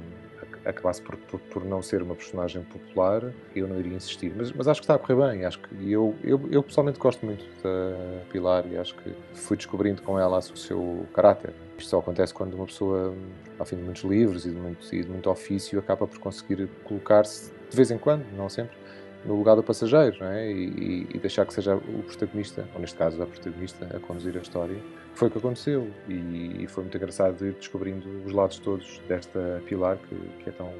acabasse 0.64 1.00
por, 1.02 1.16
por, 1.16 1.40
por, 1.40 1.64
não 1.64 1.82
ser 1.82 2.02
uma 2.02 2.14
personagem 2.14 2.62
popular, 2.62 3.32
eu 3.54 3.66
não 3.66 3.78
iria 3.78 3.94
insistir. 3.94 4.32
Mas, 4.36 4.52
mas 4.52 4.68
acho 4.68 4.80
que 4.80 4.84
está 4.84 4.94
a 4.94 4.98
correr 4.98 5.30
bem. 5.30 5.44
Acho 5.44 5.58
que 5.60 5.90
eu, 5.90 6.14
eu, 6.22 6.40
eu 6.50 6.62
pessoalmente 6.62 6.98
gosto 6.98 7.24
muito 7.24 7.44
da 7.62 8.22
Pilar 8.30 8.66
e 8.70 8.76
acho 8.76 8.94
que 8.96 9.12
fui 9.34 9.56
descobrindo 9.56 10.02
com 10.02 10.18
ela 10.18 10.38
o 10.38 10.56
seu 10.56 11.06
caráter. 11.14 11.52
Isto 11.78 11.90
só 11.90 11.98
acontece 11.98 12.34
quando 12.34 12.54
uma 12.54 12.66
pessoa, 12.66 13.14
ao 13.58 13.64
fim 13.64 13.76
de 13.76 13.82
muitos 13.82 14.04
livros 14.04 14.44
e 14.44 14.50
de 14.50 14.56
muito, 14.56 14.94
e 14.94 15.02
de 15.02 15.08
muito 15.08 15.30
ofício, 15.30 15.78
acaba 15.78 16.06
por 16.06 16.18
conseguir 16.18 16.68
colocar-se, 16.84 17.52
de 17.70 17.76
vez 17.76 17.90
em 17.90 17.98
quando, 17.98 18.24
não 18.36 18.48
sempre, 18.48 18.76
no 19.24 19.36
lugar 19.36 19.56
do 19.56 19.62
passageiro 19.62 20.16
não 20.20 20.28
é? 20.28 20.50
e, 20.50 21.06
e, 21.12 21.18
deixar 21.18 21.44
que 21.46 21.52
seja 21.52 21.76
o 21.76 22.02
protagonista, 22.02 22.66
ou 22.74 22.80
neste 22.80 22.96
caso 22.96 23.22
a 23.22 23.26
protagonista, 23.26 23.86
a 23.94 24.00
conduzir 24.00 24.36
a 24.36 24.40
história. 24.40 24.78
Foi 25.14 25.28
o 25.28 25.30
que 25.30 25.38
aconteceu 25.38 25.88
e, 26.08 26.62
e 26.62 26.66
foi 26.66 26.84
muito 26.84 26.96
engraçado 26.96 27.46
ir 27.46 27.52
descobrindo 27.54 28.08
os 28.24 28.32
lados 28.32 28.58
todos 28.58 29.00
desta 29.08 29.62
Pilar 29.66 29.98
que, 29.98 30.14
que 30.42 30.48
é 30.48 30.52
tão 30.52 30.72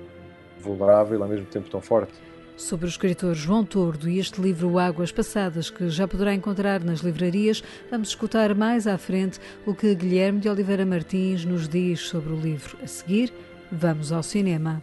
vulnerável 0.61 1.19
e 1.19 1.23
ao 1.23 1.29
mesmo 1.29 1.47
tempo 1.47 1.69
tão 1.71 1.81
forte. 1.81 2.13
Sobre 2.57 2.85
o 2.85 2.89
escritor 2.89 3.35
João 3.35 3.65
Tordo 3.65 4.07
e 4.07 4.19
este 4.19 4.39
livro 4.39 4.79
Águas 4.79 5.11
Passadas, 5.11 5.71
que 5.71 5.89
já 5.89 6.07
poderá 6.07 6.35
encontrar 6.35 6.85
nas 6.85 7.01
livrarias, 7.01 7.65
vamos 7.91 8.09
escutar 8.09 8.55
mais 8.55 8.87
à 8.87 8.99
frente 8.99 9.41
o 9.65 9.75
que 9.75 9.95
Guilherme 9.95 10.41
de 10.41 10.49
Oliveira 10.49 10.85
Martins 10.85 11.45
nos 11.45 11.67
diz 11.67 12.01
sobre 12.01 12.35
o 12.35 12.37
livro. 12.37 12.77
A 12.83 12.87
seguir, 12.87 13.33
vamos 13.73 14.13
ao 14.13 14.23
cinema. 14.23 14.83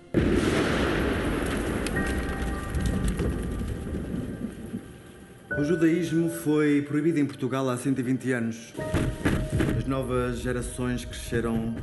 O 5.58 5.64
judaísmo 5.64 6.30
foi 6.30 6.84
proibido 6.84 7.20
em 7.20 7.26
Portugal 7.26 7.68
há 7.68 7.76
120 7.76 8.32
anos. 8.32 8.74
As 9.76 9.86
novas 9.86 10.40
gerações 10.40 11.04
cresceram 11.04 11.76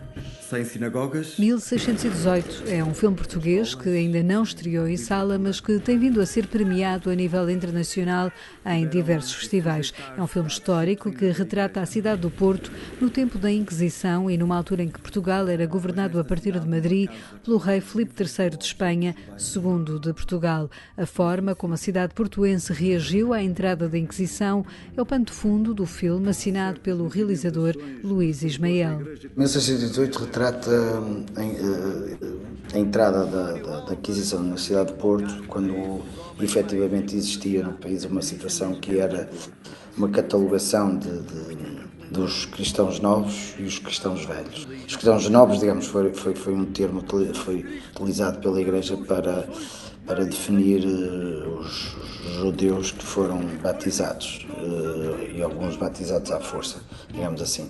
sem 0.54 0.64
sinagogas. 0.64 1.36
1618 1.36 2.64
é 2.68 2.84
um 2.84 2.94
filme 2.94 3.16
português 3.16 3.74
que 3.74 3.88
ainda 3.88 4.22
não 4.22 4.44
estreou 4.44 4.86
em 4.86 4.96
sala, 4.96 5.36
mas 5.36 5.58
que 5.58 5.80
tem 5.80 5.98
vindo 5.98 6.20
a 6.20 6.26
ser 6.26 6.46
premiado 6.46 7.10
a 7.10 7.14
nível 7.14 7.50
internacional 7.50 8.30
em 8.64 8.86
diversos 8.86 9.34
festivais. 9.34 9.92
É 10.16 10.22
um 10.22 10.26
filme 10.28 10.48
histórico 10.48 11.10
que 11.10 11.30
retrata 11.30 11.80
a 11.80 11.86
cidade 11.86 12.20
do 12.20 12.30
Porto 12.30 12.70
no 13.00 13.10
tempo 13.10 13.36
da 13.36 13.50
Inquisição 13.50 14.30
e 14.30 14.36
numa 14.36 14.56
altura 14.56 14.84
em 14.84 14.88
que 14.88 15.00
Portugal 15.00 15.48
era 15.48 15.66
governado 15.66 16.20
a 16.20 16.24
partir 16.24 16.58
de 16.58 16.68
Madrid 16.68 17.10
pelo 17.44 17.56
rei 17.56 17.80
Filipe 17.80 18.14
III 18.22 18.50
de 18.50 18.64
Espanha, 18.64 19.16
segundo 19.36 19.98
de 19.98 20.12
Portugal. 20.12 20.70
A 20.96 21.06
forma 21.06 21.54
como 21.56 21.74
a 21.74 21.78
cidade 21.78 22.14
portuense 22.14 22.72
reagiu 22.72 23.32
à 23.32 23.42
entrada 23.42 23.88
da 23.88 23.98
Inquisição 23.98 24.64
é 24.96 25.02
o 25.02 25.06
pano 25.06 25.24
de 25.24 25.32
fundo 25.32 25.74
do 25.74 25.84
filme 25.84 26.28
assinado 26.28 26.78
pelo 26.80 27.08
realizador 27.08 27.74
Luís 28.04 28.44
Ismael. 28.44 29.00
1618 29.36 30.43
retrata 30.44 30.70
hum, 31.00 31.24
eh, 31.36 32.74
a, 32.74 32.78
entrada 32.78 33.24
da, 33.24 33.52
da, 33.52 33.80
da 33.80 33.94
Inquisição 33.94 34.42
na 34.42 34.56
cidade 34.56 34.92
de 34.92 34.98
Porto, 34.98 35.44
quando 35.48 36.02
efetivamente 36.40 37.16
existia 37.16 37.62
no 37.62 37.72
país 37.74 38.04
uma 38.04 38.20
situação 38.20 38.74
que 38.74 38.98
era 38.98 39.30
uma 39.96 40.08
catalogação 40.08 40.96
de, 40.98 41.20
de 41.20 41.84
dos 42.10 42.44
cristãos 42.46 43.00
novos 43.00 43.54
e 43.58 43.62
os 43.64 43.78
cristãos 43.80 44.24
velhos. 44.24 44.68
Os 44.86 44.94
cristãos 44.94 45.28
novos, 45.28 45.58
digamos, 45.58 45.86
foi, 45.86 46.12
foi, 46.12 46.34
foi 46.34 46.54
um 46.54 46.66
termo 46.66 47.02
foi 47.34 47.80
utilizado 47.90 48.38
pela 48.38 48.60
Igreja 48.60 48.96
para, 48.96 49.48
para 50.06 50.24
definir 50.24 50.84
uh, 50.86 51.58
os, 51.58 51.96
judeus 52.40 52.92
que 52.92 53.04
foram 53.04 53.40
batizados 53.62 54.46
e 55.34 55.42
alguns 55.42 55.76
batizados 55.76 56.30
à 56.30 56.40
força, 56.40 56.80
digamos 57.12 57.42
assim. 57.42 57.68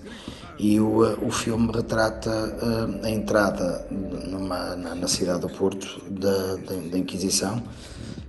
E 0.59 0.79
o, 0.79 1.27
o 1.27 1.31
filme 1.31 1.71
retrata 1.73 2.31
uh, 2.31 3.05
a 3.05 3.11
entrada 3.11 3.85
numa, 3.91 4.77
na, 4.77 5.09
cidade 5.09 5.41
do 5.41 5.49
Porto 5.49 6.01
da, 6.09 6.57
da, 6.57 6.77
da, 6.93 6.99
Inquisição, 6.99 7.63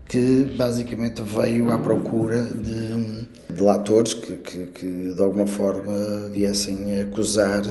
que 0.07 0.43
basicamente 0.57 1.21
veio 1.21 1.71
à 1.71 1.77
procura 1.77 2.43
de, 2.43 3.27
de 3.53 3.67
atores 3.67 4.15
que, 4.15 4.37
que, 4.37 4.65
que, 4.67 5.13
de 5.13 5.21
alguma 5.21 5.45
forma 5.45 6.29
viessem 6.31 6.99
acusar 7.01 7.61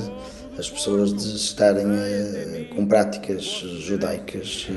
as 0.57 0.71
pessoas 0.71 1.13
de 1.13 1.37
estarem 1.37 1.87
uh, 1.87 2.75
com 2.75 2.87
práticas 2.87 3.45
judaicas 3.45 4.69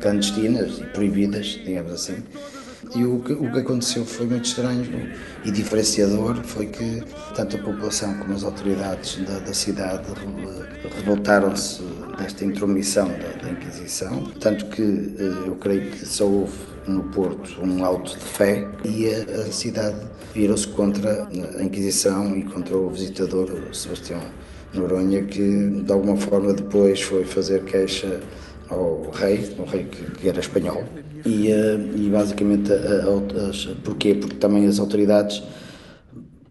clandestinas 0.00 0.78
e 0.78 0.84
proibidas, 0.86 1.60
digamos 1.64 1.92
assim 1.92 2.24
e 2.94 3.04
o 3.04 3.20
que, 3.20 3.32
o 3.32 3.50
que 3.50 3.58
aconteceu 3.58 4.04
foi 4.04 4.26
muito 4.26 4.44
estranho 4.44 4.84
e 5.44 5.50
diferenciador, 5.50 6.36
foi 6.44 6.66
que 6.66 7.02
tanto 7.34 7.56
a 7.56 7.58
população 7.60 8.14
como 8.18 8.34
as 8.34 8.44
autoridades 8.44 9.16
da, 9.24 9.38
da 9.38 9.54
cidade 9.54 10.04
revoltaram-se 10.96 11.82
desta 12.18 12.44
intromissão 12.44 13.08
da, 13.08 13.42
da, 13.42 13.50
Inquisição, 13.50 14.24
tanto 14.40 14.66
que 14.66 14.82
eh, 14.82 15.48
eu 15.48 15.56
creio 15.56 15.90
que 15.90 16.06
só 16.06 16.26
houve 16.26 16.52
no 16.86 17.04
Porto 17.04 17.60
um 17.62 17.84
auto 17.84 18.18
de 18.18 18.24
fé 18.24 18.68
e 18.84 19.08
a, 19.08 19.42
a 19.42 19.52
cidade 19.52 19.96
virou-se 20.34 20.68
contra 20.68 21.28
a 21.58 21.62
Inquisição 21.62 22.36
e 22.36 22.42
contra 22.44 22.76
o 22.76 22.90
visitador 22.90 23.48
Sebastião 23.72 24.20
Noronha, 24.74 25.22
que 25.24 25.82
de 25.82 25.92
alguma 25.92 26.16
forma 26.16 26.52
depois 26.52 27.00
foi 27.02 27.24
fazer 27.24 27.64
queixa 27.64 28.20
ao 28.72 29.10
rei, 29.10 29.54
ao 29.58 29.66
rei 29.66 29.84
que, 29.84 30.28
era 30.28 30.40
espanhol, 30.40 30.84
e, 31.24 31.50
eh, 31.50 31.78
e 31.96 32.08
basicamente, 32.10 32.72
as, 32.72 33.66
porquê? 33.84 34.14
Porque 34.14 34.36
também 34.36 34.66
as 34.66 34.78
autoridades 34.78 35.42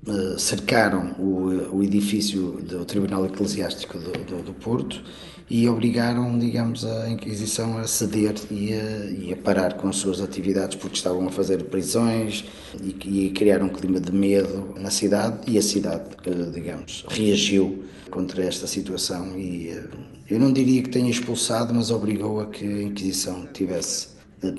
eh, 0.07 0.35
cercaram 0.39 1.11
o, 1.19 1.77
o 1.77 1.83
edifício 1.83 2.53
do 2.53 2.83
Tribunal 2.85 3.23
Eclesiástico 3.27 3.99
do, 3.99 4.11
do, 4.11 4.43
do, 4.43 4.53
Porto 4.53 5.03
e 5.47 5.69
obrigaram, 5.69 6.39
digamos, 6.39 6.83
a 6.83 7.07
Inquisição 7.07 7.77
a 7.77 7.85
ceder 7.85 8.33
e 8.49 8.73
a, 8.73 9.05
e 9.05 9.31
a, 9.31 9.37
parar 9.37 9.75
com 9.75 9.87
as 9.87 9.97
suas 9.97 10.19
atividades 10.19 10.75
porque 10.75 10.95
estavam 10.95 11.27
a 11.27 11.31
fazer 11.31 11.65
prisões 11.65 12.45
e, 12.81 12.95
e 13.05 13.29
a 13.29 13.33
criar 13.37 13.61
um 13.61 13.69
clima 13.69 13.99
de 13.99 14.11
medo 14.11 14.73
na 14.79 14.89
cidade 14.89 15.39
e 15.51 15.59
a 15.59 15.61
cidade, 15.61 16.05
eh, 16.25 16.49
digamos, 16.51 17.05
reagiu 17.07 17.83
contra 18.09 18.43
esta 18.43 18.65
situação 18.65 19.37
e 19.37 19.79
eu 20.27 20.39
não 20.39 20.51
diria 20.51 20.81
que 20.81 20.89
tenha 20.89 21.11
expulsado, 21.11 21.75
mas 21.75 21.91
obrigou 21.91 22.41
a 22.41 22.47
que 22.47 22.65
a 22.65 22.83
Inquisição 22.83 23.45
tivesse 23.53 24.07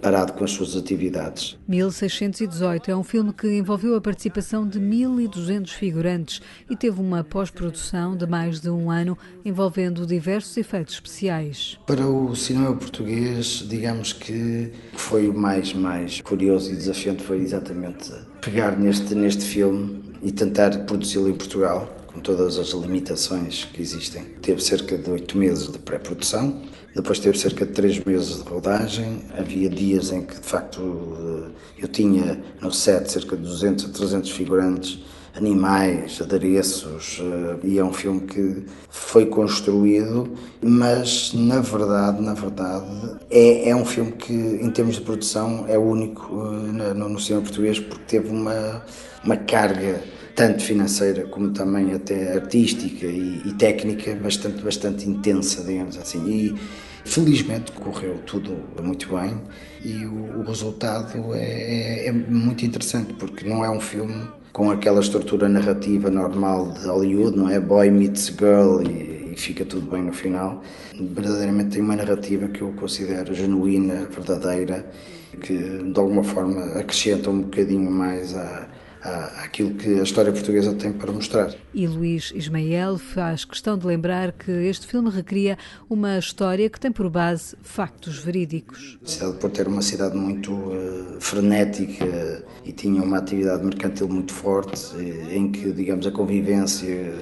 parado 0.00 0.32
com 0.32 0.44
as 0.44 0.50
suas 0.52 0.76
atividades. 0.76 1.58
1618 1.66 2.90
é 2.90 2.96
um 2.96 3.02
filme 3.02 3.32
que 3.32 3.48
envolveu 3.48 3.96
a 3.96 4.00
participação 4.00 4.66
de 4.66 4.80
1.200 4.80 5.70
figurantes 5.70 6.40
e 6.70 6.76
teve 6.76 7.00
uma 7.00 7.24
pós-produção 7.24 8.16
de 8.16 8.26
mais 8.26 8.60
de 8.60 8.70
um 8.70 8.90
ano 8.90 9.16
envolvendo 9.44 10.06
diversos 10.06 10.56
efeitos 10.56 10.94
especiais. 10.94 11.78
Para 11.86 12.06
o 12.06 12.34
cinema 12.36 12.74
português, 12.76 13.64
digamos 13.68 14.12
que 14.12 14.72
foi 14.94 15.28
o 15.28 15.34
mais, 15.34 15.72
mais 15.72 16.20
curioso 16.20 16.70
e 16.72 16.76
desafiante 16.76 17.22
foi 17.22 17.38
exatamente 17.38 18.12
pegar 18.40 18.78
neste, 18.78 19.14
neste 19.14 19.44
filme 19.44 20.02
e 20.22 20.30
tentar 20.30 20.70
produzi-lo 20.84 21.28
em 21.28 21.34
Portugal 21.34 22.02
com 22.12 22.20
todas 22.20 22.58
as 22.58 22.70
limitações 22.70 23.64
que 23.64 23.80
existem. 23.80 24.24
Teve 24.42 24.62
cerca 24.62 24.96
de 24.98 25.10
oito 25.10 25.36
meses 25.36 25.72
de 25.72 25.78
pré-produção, 25.78 26.62
depois 26.94 27.18
teve 27.18 27.38
cerca 27.38 27.64
de 27.64 27.72
três 27.72 28.02
meses 28.04 28.42
de 28.42 28.48
rodagem. 28.48 29.22
Havia 29.36 29.68
dias 29.68 30.12
em 30.12 30.22
que, 30.22 30.34
de 30.34 30.46
facto, 30.46 31.52
eu 31.78 31.88
tinha 31.88 32.40
no 32.60 32.70
set 32.70 33.10
cerca 33.10 33.36
de 33.36 33.42
200 33.42 33.86
a 33.86 33.88
300 33.88 34.30
figurantes, 34.30 35.02
animais, 35.34 36.20
adereços, 36.20 37.18
eh, 37.20 37.56
e 37.64 37.78
é 37.78 37.84
um 37.84 37.92
filme 37.92 38.20
que 38.20 38.64
foi 38.90 39.26
construído, 39.26 40.30
mas 40.60 41.32
na 41.32 41.60
verdade, 41.60 42.20
na 42.20 42.34
verdade, 42.34 42.86
é, 43.30 43.70
é 43.70 43.74
um 43.74 43.84
filme 43.84 44.12
que, 44.12 44.32
em 44.32 44.70
termos 44.70 44.96
de 44.96 45.00
produção, 45.00 45.64
é 45.68 45.78
único 45.78 46.34
uh, 46.34 46.94
no, 46.94 47.08
no 47.08 47.18
cinema 47.18 47.42
português 47.44 47.80
porque 47.80 48.04
teve 48.06 48.28
uma, 48.28 48.84
uma 49.24 49.36
carga 49.36 50.02
tanto 50.34 50.62
financeira 50.62 51.24
como 51.24 51.50
também 51.50 51.92
até 51.92 52.34
artística 52.34 53.06
e, 53.06 53.42
e 53.44 53.52
técnica, 53.54 54.14
bastante, 54.14 54.62
bastante 54.62 55.08
intensa, 55.08 55.62
digamos 55.64 55.96
assim. 55.96 56.28
E, 56.28 56.54
Felizmente 57.04 57.72
correu 57.72 58.18
tudo 58.24 58.56
muito 58.80 59.08
bem 59.14 59.36
e 59.84 60.06
o, 60.06 60.38
o 60.38 60.42
resultado 60.44 61.34
é, 61.34 62.04
é, 62.04 62.06
é, 62.06 62.12
muito 62.12 62.64
interessante 62.64 63.12
porque 63.14 63.46
não 63.46 63.64
é 63.64 63.70
um 63.70 63.80
filme 63.80 64.14
com 64.52 64.70
aquela 64.70 65.00
estrutura 65.00 65.48
narrativa 65.48 66.10
normal 66.10 66.70
de 66.72 66.86
Hollywood, 66.86 67.36
não 67.36 67.48
é? 67.48 67.58
Boy 67.58 67.90
meets 67.90 68.26
girl 68.26 68.82
e, 68.82 69.32
e 69.32 69.36
fica 69.36 69.64
tudo 69.64 69.90
bem 69.90 70.02
no 70.02 70.12
final. 70.12 70.62
Verdadeiramente 70.94 71.70
tem 71.70 71.82
uma 71.82 71.96
narrativa 71.96 72.46
que 72.48 72.62
eu 72.62 72.72
considero 72.72 73.34
genuína, 73.34 74.06
verdadeira, 74.08 74.86
que 75.40 75.56
de 75.56 75.98
alguma 75.98 76.22
forma 76.22 76.78
acrescenta 76.78 77.30
um 77.30 77.40
bocadinho 77.40 77.90
mais 77.90 78.36
à, 78.36 78.68
aquilo 79.02 79.74
que 79.74 80.00
a 80.00 80.02
história 80.02 80.32
portuguesa 80.32 80.72
tem 80.74 80.92
para 80.92 81.10
mostrar. 81.10 81.54
E 81.74 81.86
Luís 81.86 82.32
Ismael 82.34 82.98
faz 82.98 83.44
questão 83.44 83.76
de 83.76 83.86
lembrar 83.86 84.32
que 84.32 84.50
este 84.50 84.86
filme 84.86 85.10
recria 85.10 85.58
uma 85.90 86.18
história 86.18 86.68
que 86.70 86.78
tem 86.78 86.92
por 86.92 87.10
base 87.10 87.56
factos 87.62 88.18
verídicos. 88.18 88.98
A 89.04 89.08
cidade 89.08 89.32
de 89.32 89.38
Porto 89.38 89.60
era 89.60 89.68
uma 89.68 89.82
cidade 89.82 90.16
muito 90.16 90.52
uh, 90.52 91.20
frenética 91.20 92.44
e 92.64 92.72
tinha 92.72 93.02
uma 93.02 93.18
atividade 93.18 93.64
mercantil 93.64 94.08
muito 94.08 94.32
forte, 94.32 94.80
eh, 94.96 95.36
em 95.36 95.50
que, 95.50 95.72
digamos, 95.72 96.06
a 96.06 96.10
convivência 96.10 97.12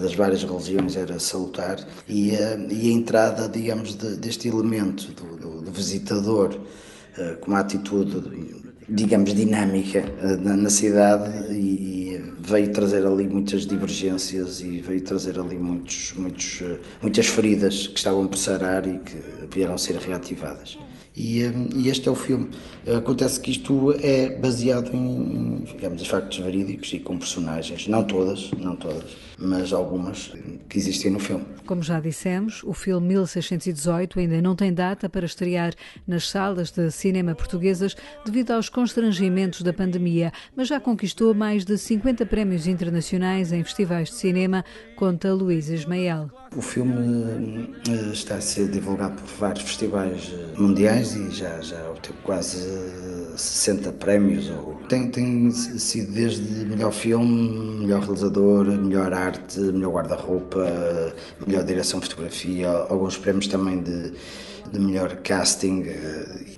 das 0.00 0.14
várias 0.14 0.42
religiões 0.42 0.96
era 0.96 1.18
salutar 1.18 1.78
e 2.08 2.34
a, 2.34 2.56
e 2.56 2.90
a 2.90 2.92
entrada, 2.92 3.48
digamos, 3.48 3.94
de, 3.94 4.16
deste 4.16 4.48
elemento 4.48 5.12
do, 5.12 5.36
do, 5.36 5.60
do 5.60 5.70
visitador 5.70 6.54
uh, 6.54 7.38
com 7.40 7.50
uma 7.50 7.60
atitude 7.60 8.71
digamos, 8.92 9.34
dinâmica 9.34 10.00
eh, 10.00 10.36
na, 10.36 10.68
cidade 10.70 11.52
e 11.52 12.20
veio 12.38 12.70
trazer 12.72 13.06
ali 13.06 13.26
muitas 13.26 13.66
divergências 13.66 14.60
e 14.60 14.80
veio 14.80 15.00
trazer 15.00 15.38
ali 15.38 15.56
muitos, 15.56 16.12
muitos, 16.16 16.60
eh, 16.62 16.78
muitas 17.00 17.26
feridas 17.26 17.86
que 17.86 17.98
estavam 17.98 18.26
por 18.26 18.36
sarar 18.36 18.86
e 18.86 18.98
que 18.98 19.16
vieram 19.50 19.78
ser 19.78 19.96
reativadas. 19.96 20.78
E, 21.16 21.42
eh, 21.42 21.52
e, 21.74 21.88
este 21.88 22.08
é 22.08 22.12
o 22.12 22.14
filme. 22.14 22.50
Acontece 22.86 23.40
que 23.40 23.50
isto 23.52 23.94
é 24.00 24.30
baseado 24.38 24.90
em, 24.92 25.64
digamos, 25.64 26.06
factos 26.06 26.38
verídicos 26.38 26.92
e 26.92 26.98
com 26.98 27.16
personagens, 27.16 27.86
não 27.86 28.02
todas, 28.02 28.50
não 28.52 28.74
todas, 28.74 29.16
mas 29.38 29.72
algumas 29.72 30.32
que 30.68 30.78
existem 30.78 31.10
no 31.10 31.20
filme. 31.20 31.44
Como 31.64 31.82
já 31.82 32.00
dissemos, 32.00 32.62
o 32.64 32.72
filme 32.72 33.08
1618 33.08 34.18
ainda 34.18 34.42
não 34.42 34.56
tem 34.56 34.74
data 34.74 35.08
para 35.08 35.24
estrear 35.24 35.74
nas 36.06 36.28
salas 36.28 36.70
de 36.70 36.90
cinema 36.90 37.34
portuguesas 37.34 37.96
devido 38.24 38.50
aos 38.50 38.68
constrangimentos 38.68 39.62
da 39.62 39.72
pandemia, 39.72 40.32
mas 40.56 40.68
já 40.68 40.80
conquistou 40.80 41.34
mais 41.34 41.64
de 41.64 41.78
50 41.78 42.26
prémios 42.26 42.66
internacionais 42.66 43.52
em 43.52 43.62
festivais 43.62 44.08
de 44.08 44.16
cinema, 44.16 44.64
conta 44.96 45.32
Luís 45.32 45.68
Ismael. 45.68 46.30
O 46.56 46.60
filme 46.60 47.70
eh, 47.88 48.12
está 48.12 48.36
a 48.36 48.40
ser 48.40 48.68
divulgado 48.68 49.14
por 49.14 49.26
vários 49.38 49.64
festivais 49.64 50.32
eh, 50.32 50.60
mundiais 50.60 51.14
e 51.14 51.30
já, 51.30 51.60
já 51.60 51.90
obteve 51.90 52.18
quase 52.22 52.71
60 53.36 53.88
eh, 53.88 53.92
prémios. 53.92 54.50
Tem, 54.88 55.08
tem 55.10 55.50
sido 55.50 56.12
desde 56.12 56.64
melhor 56.66 56.92
filme, 56.92 57.80
melhor 57.80 58.00
realizador, 58.00 58.66
melhor 58.66 59.12
arte, 59.12 59.60
melhor 59.60 59.92
guarda-roupa, 59.92 61.14
melhor 61.46 61.64
direção 61.64 62.00
de 62.00 62.08
fotografia, 62.08 62.68
alguns 62.68 63.16
prémios 63.16 63.46
também 63.46 63.82
de, 63.82 64.12
de 64.70 64.78
melhor 64.78 65.16
casting. 65.16 65.84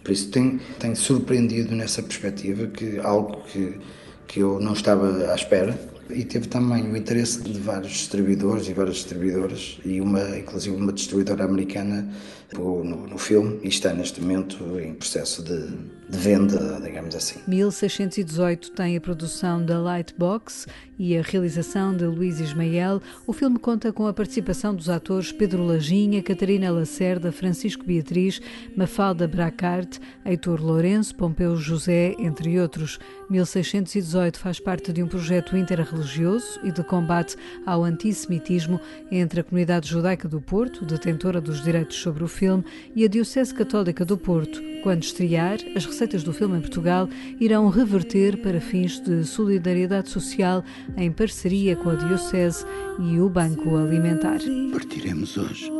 Por 0.02 0.12
isso 0.12 0.30
tem, 0.30 0.60
tem 0.78 0.94
surpreendido 0.94 1.74
nessa 1.74 2.02
perspectiva 2.02 2.66
que 2.66 2.98
algo 2.98 3.42
que, 3.50 3.78
que 4.26 4.40
eu 4.40 4.60
não 4.60 4.72
estava 4.72 5.30
à 5.32 5.34
espera 5.34 5.93
e 6.10 6.24
teve 6.24 6.48
também 6.48 6.90
o 6.90 6.96
interesse 6.96 7.42
de 7.42 7.58
vários 7.58 7.92
distribuidores 7.92 8.68
e 8.68 8.72
várias 8.72 8.96
distribuidoras 8.96 9.78
e 9.84 10.00
uma, 10.00 10.38
inclusive 10.38 10.76
uma 10.76 10.92
distribuidora 10.92 11.44
americana 11.44 12.08
no, 12.52 12.84
no 12.84 13.18
filme 13.18 13.58
e 13.62 13.68
está 13.68 13.92
neste 13.92 14.20
momento 14.20 14.78
em 14.78 14.94
processo 14.94 15.42
de, 15.42 15.66
de 16.08 16.18
venda, 16.18 16.80
digamos 16.82 17.14
assim. 17.14 17.40
1618 17.46 18.70
tem 18.72 18.96
a 18.96 19.00
produção 19.00 19.64
da 19.64 19.78
Lightbox 19.78 20.66
e 20.98 21.16
a 21.16 21.22
realização 21.22 21.96
de 21.96 22.04
Luís 22.04 22.40
Ismael. 22.40 23.00
O 23.26 23.32
filme 23.32 23.58
conta 23.58 23.92
com 23.92 24.06
a 24.06 24.12
participação 24.12 24.74
dos 24.74 24.88
atores 24.88 25.32
Pedro 25.32 25.64
Lajinha, 25.64 26.22
Catarina 26.22 26.70
Lacerda, 26.70 27.32
Francisco 27.32 27.84
Beatriz, 27.84 28.40
Mafalda 28.76 29.26
Bracarte, 29.26 30.00
Heitor 30.24 30.62
Lourenço, 30.62 31.14
Pompeu 31.16 31.56
José, 31.56 32.14
entre 32.18 32.58
outros. 32.60 32.98
1618 33.28 34.38
faz 34.38 34.60
parte 34.60 34.92
de 34.92 35.02
um 35.02 35.08
projeto 35.08 35.56
interreligioso 35.94 36.58
e 36.62 36.72
de 36.72 36.82
combate 36.82 37.36
ao 37.64 37.84
antissemitismo 37.84 38.80
entre 39.10 39.40
a 39.40 39.44
comunidade 39.44 39.88
judaica 39.88 40.28
do 40.28 40.40
Porto, 40.40 40.84
detentora 40.84 41.40
dos 41.40 41.62
direitos 41.62 41.96
sobre 41.96 42.24
o 42.24 42.28
filme, 42.28 42.64
e 42.94 43.04
a 43.04 43.08
Diocese 43.08 43.54
Católica 43.54 44.04
do 44.04 44.18
Porto. 44.18 44.60
Quando 44.82 45.02
estrear, 45.02 45.58
as 45.74 45.86
receitas 45.86 46.22
do 46.22 46.32
filme 46.32 46.58
em 46.58 46.60
Portugal 46.60 47.08
irão 47.40 47.68
reverter 47.68 48.36
para 48.42 48.60
fins 48.60 49.00
de 49.00 49.24
solidariedade 49.24 50.10
social 50.10 50.62
em 50.96 51.10
parceria 51.10 51.76
com 51.76 51.90
a 51.90 51.94
Diocese 51.94 52.66
e 52.98 53.20
o 53.20 53.28
Banco 53.28 53.76
Alimentar. 53.76 54.40
Partiremos 54.72 55.36
hoje. 55.36 55.70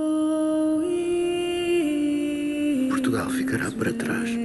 Portugal 2.88 3.28
ficará 3.28 3.70
para 3.72 3.92
trás. 3.92 4.43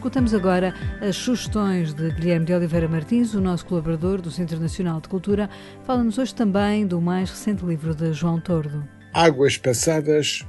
Escutamos 0.00 0.32
agora 0.32 0.74
as 1.02 1.14
sugestões 1.14 1.92
de 1.92 2.10
Guilherme 2.12 2.46
de 2.46 2.54
Oliveira 2.54 2.88
Martins, 2.88 3.34
o 3.34 3.40
nosso 3.40 3.66
colaborador 3.66 4.22
do 4.22 4.30
Centro 4.30 4.58
Nacional 4.58 4.98
de 4.98 5.10
Cultura. 5.10 5.50
Fala-nos 5.84 6.16
hoje 6.16 6.34
também 6.34 6.86
do 6.86 7.02
mais 7.02 7.28
recente 7.28 7.66
livro 7.66 7.94
de 7.94 8.10
João 8.14 8.40
Tordo. 8.40 8.82
Águas 9.12 9.58
Passadas 9.58 10.46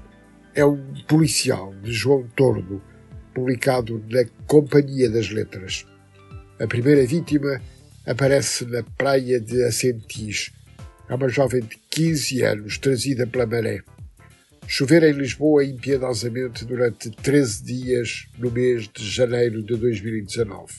é 0.56 0.64
um 0.64 0.94
policial 1.06 1.74
de 1.84 1.92
João 1.92 2.26
Tordo, 2.34 2.82
publicado 3.34 4.02
na 4.10 4.24
Companhia 4.48 5.10
das 5.10 5.30
Letras. 5.30 5.86
A 6.58 6.66
primeira 6.66 7.06
vítima 7.06 7.62
aparece 8.08 8.66
na 8.66 8.84
praia 8.98 9.38
de 9.38 9.66
Assentis. 9.66 10.54
É 11.10 11.14
uma 11.14 11.28
jovem 11.28 11.60
de 11.60 11.78
15 11.90 12.42
anos, 12.42 12.78
trazida 12.78 13.28
pela 13.28 13.46
maré. 13.46 13.84
Chover 14.74 15.04
em 15.04 15.12
Lisboa 15.12 15.66
impiedosamente 15.66 16.64
durante 16.64 17.10
13 17.10 17.62
dias 17.62 18.30
no 18.38 18.50
mês 18.50 18.88
de 18.88 19.06
janeiro 19.06 19.62
de 19.62 19.76
2019. 19.76 20.74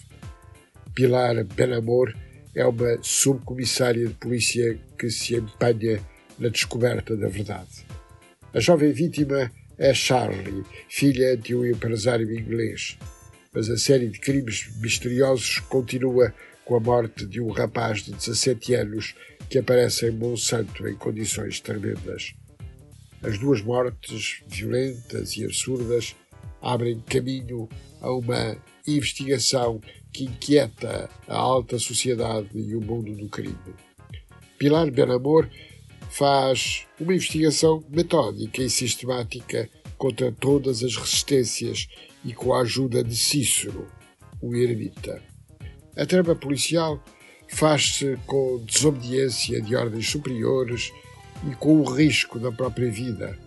Pilar 0.94 1.44
Benamor 1.44 2.16
é 2.55 2.64
uma 2.64 2.98
subcomissária 3.02 4.09
de 4.09 4.14
polícia 4.14 4.81
que 4.98 5.11
se 5.11 5.37
empenha 5.37 6.00
na 6.38 6.48
descoberta 6.48 7.14
da 7.14 7.28
verdade. 7.28 7.85
A 8.55 8.61
jovem 8.61 8.92
vítima 8.92 9.52
é 9.76 9.92
Charlie, 9.92 10.64
filha 10.88 11.37
de 11.37 11.55
um 11.55 11.66
empresário 11.66 12.33
inglês. 12.33 12.96
Mas 13.52 13.68
a 13.68 13.76
série 13.76 14.09
de 14.09 14.18
crimes 14.18 14.70
misteriosos 14.81 15.59
continua 15.68 16.33
com 16.64 16.76
a 16.76 16.81
morte 16.81 17.26
de 17.26 17.42
um 17.42 17.50
rapaz 17.50 18.00
de 18.05 18.12
17 18.12 18.74
anos 18.74 19.14
que 19.50 19.59
aparece 19.59 20.07
em 20.07 20.12
Monsanto 20.12 20.88
em 20.88 20.94
condições 20.94 21.61
tremendas. 21.61 22.35
As 23.23 23.39
duas 23.39 23.63
mortes, 23.63 24.43
violentas 24.49 25.37
e 25.37 25.45
absurdas, 25.45 26.17
abrem 26.61 27.01
caminho 27.01 27.69
a 28.01 28.13
uma 28.13 28.57
investigação 28.87 29.81
que 30.13 30.25
inquieta 30.25 31.09
a 31.29 31.37
alta 31.37 31.79
sociedade 31.79 32.49
e 32.55 32.75
o 32.75 32.81
mundo 32.81 33.15
do 33.15 33.29
crime. 33.29 33.57
Pilar 34.59 34.91
Benamor 34.91 35.49
faz 36.11 36.87
uma 37.01 37.15
investigação 37.15 37.83
metódica 37.89 38.61
e 38.63 38.69
sistemática 38.69 39.69
contra 39.97 40.33
todas 40.33 40.83
as 40.83 40.97
resistências 40.97 41.89
e 42.25 42.33
com 42.33 42.53
a 42.53 42.63
ajuda 42.63 43.03
de 43.03 43.17
Cícero, 43.17 43.87
o 44.41 44.55
eremita. 44.55 45.23
A 45.97 46.05
trama 46.05 46.35
policial 46.35 47.03
faz-se 47.49 48.19
com 48.27 48.65
desobediência 48.67 49.61
de 49.61 49.77
ordens 49.77 50.11
superiores 50.11 50.93
e 51.48 51.55
com 51.57 51.81
o 51.81 51.85
risco 51.85 52.38
da 52.38 52.52
própria 52.52 52.90
vida 52.90 53.38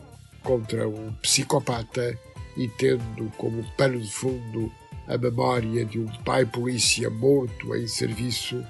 contra 0.43 0.88
um 0.88 1.13
psicopata 1.21 2.17
e 2.55 2.67
tendo 2.67 3.31
como 3.38 3.63
pano 3.75 3.99
de 3.99 4.12
fundo 4.12 4.71
a 5.08 5.17
memória 5.17 5.86
de 5.86 5.99
um 5.99 6.08
pai 6.23 6.45
polícia 6.45 7.10
morto 7.10 7.75
em 7.75 7.88
serviço, 7.88 8.63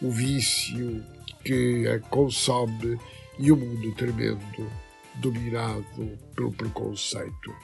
o 0.00 0.10
vício 0.10 1.04
que 1.44 1.86
a 1.88 1.98
consome 1.98 2.98
e 3.38 3.50
o 3.50 3.56
mundo 3.56 3.92
tremendo, 3.94 4.70
dominado 5.16 6.18
pelo 6.34 6.52
preconceito. 6.52 7.54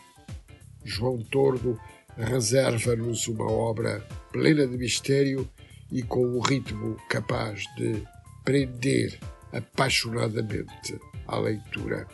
João 0.85 1.18
Tordo 1.18 1.79
reserva-nos 2.16 3.29
uma 3.29 3.50
obra 3.50 4.07
plena 4.33 4.66
de 4.66 4.76
mistério 4.76 5.48
e 5.92 6.02
com 6.02 6.24
um 6.24 6.40
ritmo 6.40 6.96
capaz 7.09 7.64
de 7.76 8.02
prender 8.44 9.18
apaixonadamente 9.57 10.99
a 11.27 11.38
leitura. 11.38 12.07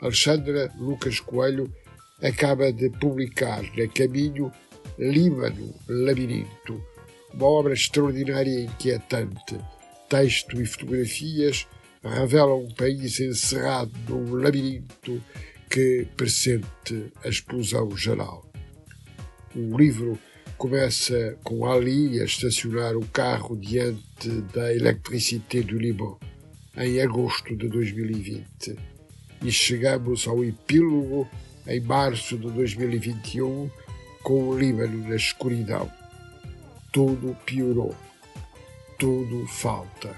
Alexandra 0.00 0.72
Lucas 0.78 1.20
Coelho 1.20 1.72
acaba 2.22 2.72
de 2.72 2.90
publicar 2.90 3.62
na 3.76 3.88
Caminho 3.88 4.52
Líbano, 4.98 5.74
Labirinto, 5.88 6.82
uma 7.32 7.46
obra 7.46 7.74
extraordinária 7.74 8.50
e 8.50 8.64
inquietante. 8.64 9.58
Texto 10.08 10.60
e 10.60 10.66
fotografias 10.66 11.66
revelam 12.02 12.64
um 12.64 12.74
país 12.74 13.18
encerrado 13.18 13.92
num 14.08 14.34
labirinto 14.34 15.22
que 15.70 16.06
pressente 16.16 17.12
a 17.24 17.28
explosão 17.28 17.96
geral. 17.96 18.46
O 19.56 19.76
livro 19.76 20.18
começa 20.56 21.36
com 21.42 21.66
Ali 21.66 22.20
a 22.20 22.24
estacionar 22.24 22.96
o 22.96 23.06
carro 23.06 23.56
diante 23.56 24.30
da 24.52 24.72
Electricité 24.72 25.62
do 25.62 25.78
Liban 25.78 26.16
em 26.76 27.00
agosto 27.00 27.56
de 27.56 27.68
2020 27.68 28.76
e 29.42 29.50
chegamos 29.50 30.26
ao 30.26 30.44
epílogo 30.44 31.28
em 31.66 31.80
março 31.80 32.36
de 32.38 32.50
2021 32.50 33.70
com 34.22 34.48
o 34.48 34.58
Líbano 34.58 35.08
na 35.08 35.16
escuridão. 35.16 35.90
Tudo 36.92 37.36
piorou. 37.44 37.94
Tudo 38.98 39.46
falta. 39.48 40.14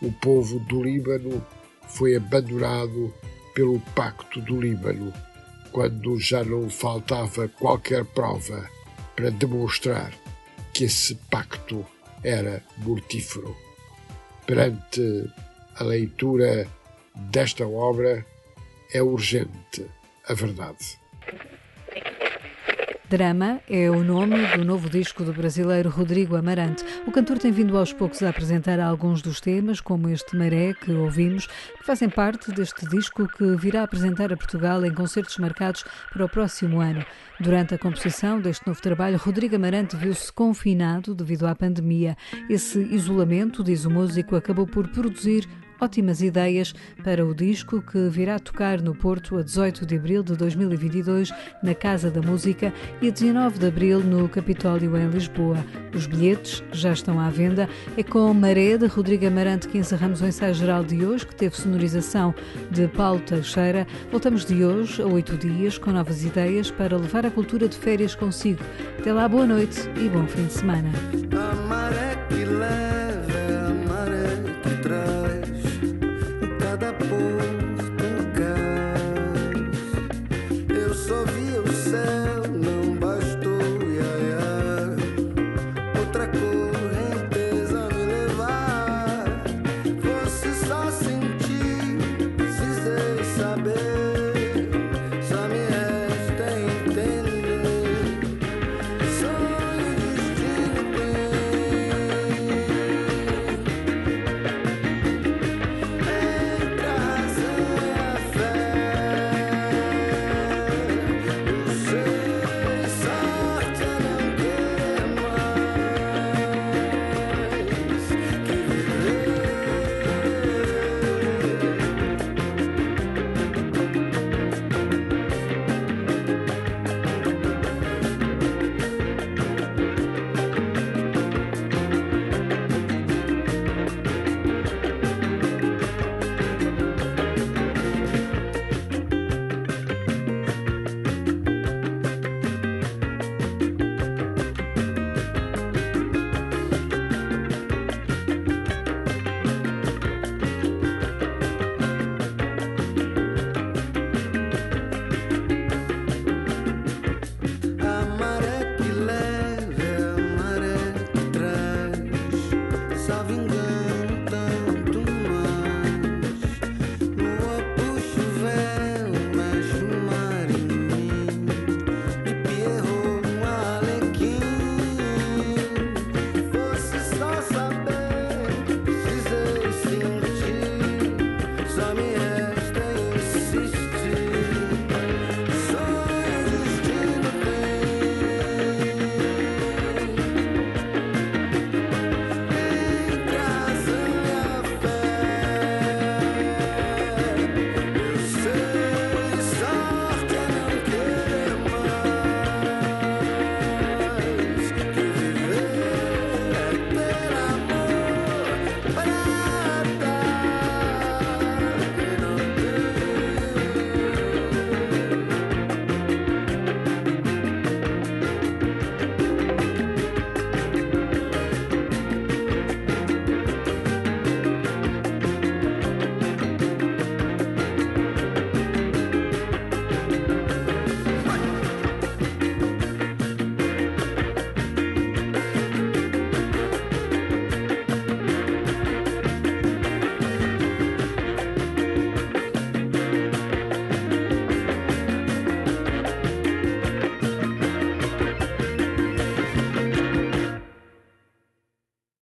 O 0.00 0.12
povo 0.12 0.58
do 0.60 0.82
Líbano 0.82 1.44
foi 1.88 2.16
abandonado 2.16 3.12
pelo 3.54 3.80
Pacto 3.94 4.40
do 4.40 4.60
Líbano, 4.60 5.12
quando 5.72 6.18
já 6.18 6.44
não 6.44 6.68
faltava 6.70 7.48
qualquer 7.48 8.04
prova 8.04 8.75
para 9.16 9.30
demonstrar 9.30 10.12
que 10.72 10.84
esse 10.84 11.14
pacto 11.30 11.84
era 12.22 12.62
mortífero. 12.78 13.56
Perante 14.46 15.32
a 15.74 15.84
leitura 15.84 16.68
desta 17.14 17.66
obra, 17.66 18.24
é 18.92 19.02
urgente 19.02 19.86
a 20.28 20.34
verdade. 20.34 20.98
Drama 23.08 23.60
é 23.70 23.88
o 23.88 24.02
nome 24.02 24.44
do 24.56 24.64
novo 24.64 24.90
disco 24.90 25.22
do 25.22 25.32
brasileiro 25.32 25.88
Rodrigo 25.88 26.34
Amarante. 26.34 26.84
O 27.06 27.12
cantor 27.12 27.38
tem 27.38 27.52
vindo 27.52 27.78
aos 27.78 27.92
poucos 27.92 28.20
a 28.20 28.30
apresentar 28.30 28.80
alguns 28.80 29.22
dos 29.22 29.40
temas, 29.40 29.80
como 29.80 30.08
este 30.08 30.36
Maré 30.36 30.74
que 30.74 30.90
ouvimos, 30.90 31.46
que 31.46 31.86
fazem 31.86 32.08
parte 32.08 32.50
deste 32.50 32.84
disco 32.88 33.28
que 33.28 33.54
virá 33.54 33.84
apresentar 33.84 34.32
a 34.32 34.36
Portugal 34.36 34.84
em 34.84 34.92
concertos 34.92 35.38
marcados 35.38 35.84
para 36.12 36.24
o 36.24 36.28
próximo 36.28 36.80
ano. 36.80 37.06
Durante 37.38 37.76
a 37.76 37.78
composição 37.78 38.40
deste 38.40 38.66
novo 38.66 38.82
trabalho, 38.82 39.18
Rodrigo 39.18 39.54
Amarante 39.54 39.94
viu-se 39.94 40.32
confinado 40.32 41.14
devido 41.14 41.46
à 41.46 41.54
pandemia. 41.54 42.16
Esse 42.50 42.80
isolamento, 42.80 43.62
diz 43.62 43.84
o 43.84 43.90
músico, 43.90 44.34
acabou 44.34 44.66
por 44.66 44.88
produzir 44.88 45.48
ótimas 45.80 46.22
ideias 46.22 46.74
para 47.02 47.24
o 47.24 47.34
disco 47.34 47.82
que 47.82 48.08
virá 48.08 48.38
tocar 48.38 48.80
no 48.80 48.94
Porto 48.94 49.38
a 49.38 49.42
18 49.42 49.86
de 49.86 49.96
abril 49.96 50.22
de 50.22 50.34
2022 50.36 51.32
na 51.62 51.74
Casa 51.74 52.10
da 52.10 52.20
Música 52.20 52.72
e 53.00 53.08
a 53.08 53.10
19 53.10 53.58
de 53.58 53.66
abril 53.66 54.00
no 54.00 54.28
Capitólio 54.28 54.96
em 54.96 55.08
Lisboa. 55.08 55.64
Os 55.94 56.06
bilhetes 56.06 56.62
já 56.72 56.92
estão 56.92 57.20
à 57.20 57.28
venda. 57.30 57.68
É 57.96 58.02
com 58.02 58.32
Maré 58.32 58.76
de 58.76 58.86
Rodrigo 58.86 59.26
Amarante 59.26 59.68
que 59.68 59.78
encerramos 59.78 60.20
o 60.20 60.26
ensaio 60.26 60.54
geral 60.54 60.84
de 60.84 61.04
hoje, 61.04 61.26
que 61.26 61.34
teve 61.34 61.56
sonorização 61.56 62.34
de 62.70 62.88
Paulo 62.88 63.20
Teixeira. 63.20 63.86
Voltamos 64.10 64.44
de 64.44 64.64
hoje 64.64 65.02
a 65.02 65.06
oito 65.06 65.36
dias 65.36 65.78
com 65.78 65.90
novas 65.90 66.24
ideias 66.24 66.70
para 66.70 66.96
levar 66.96 67.24
a 67.26 67.30
cultura 67.30 67.68
de 67.68 67.76
férias 67.76 68.14
consigo. 68.14 68.62
Até 68.98 69.12
lá, 69.12 69.28
boa 69.28 69.46
noite 69.46 69.88
e 69.96 70.08
bom 70.08 70.26
fim 70.26 70.46
de 70.46 70.52
semana. 70.52 70.90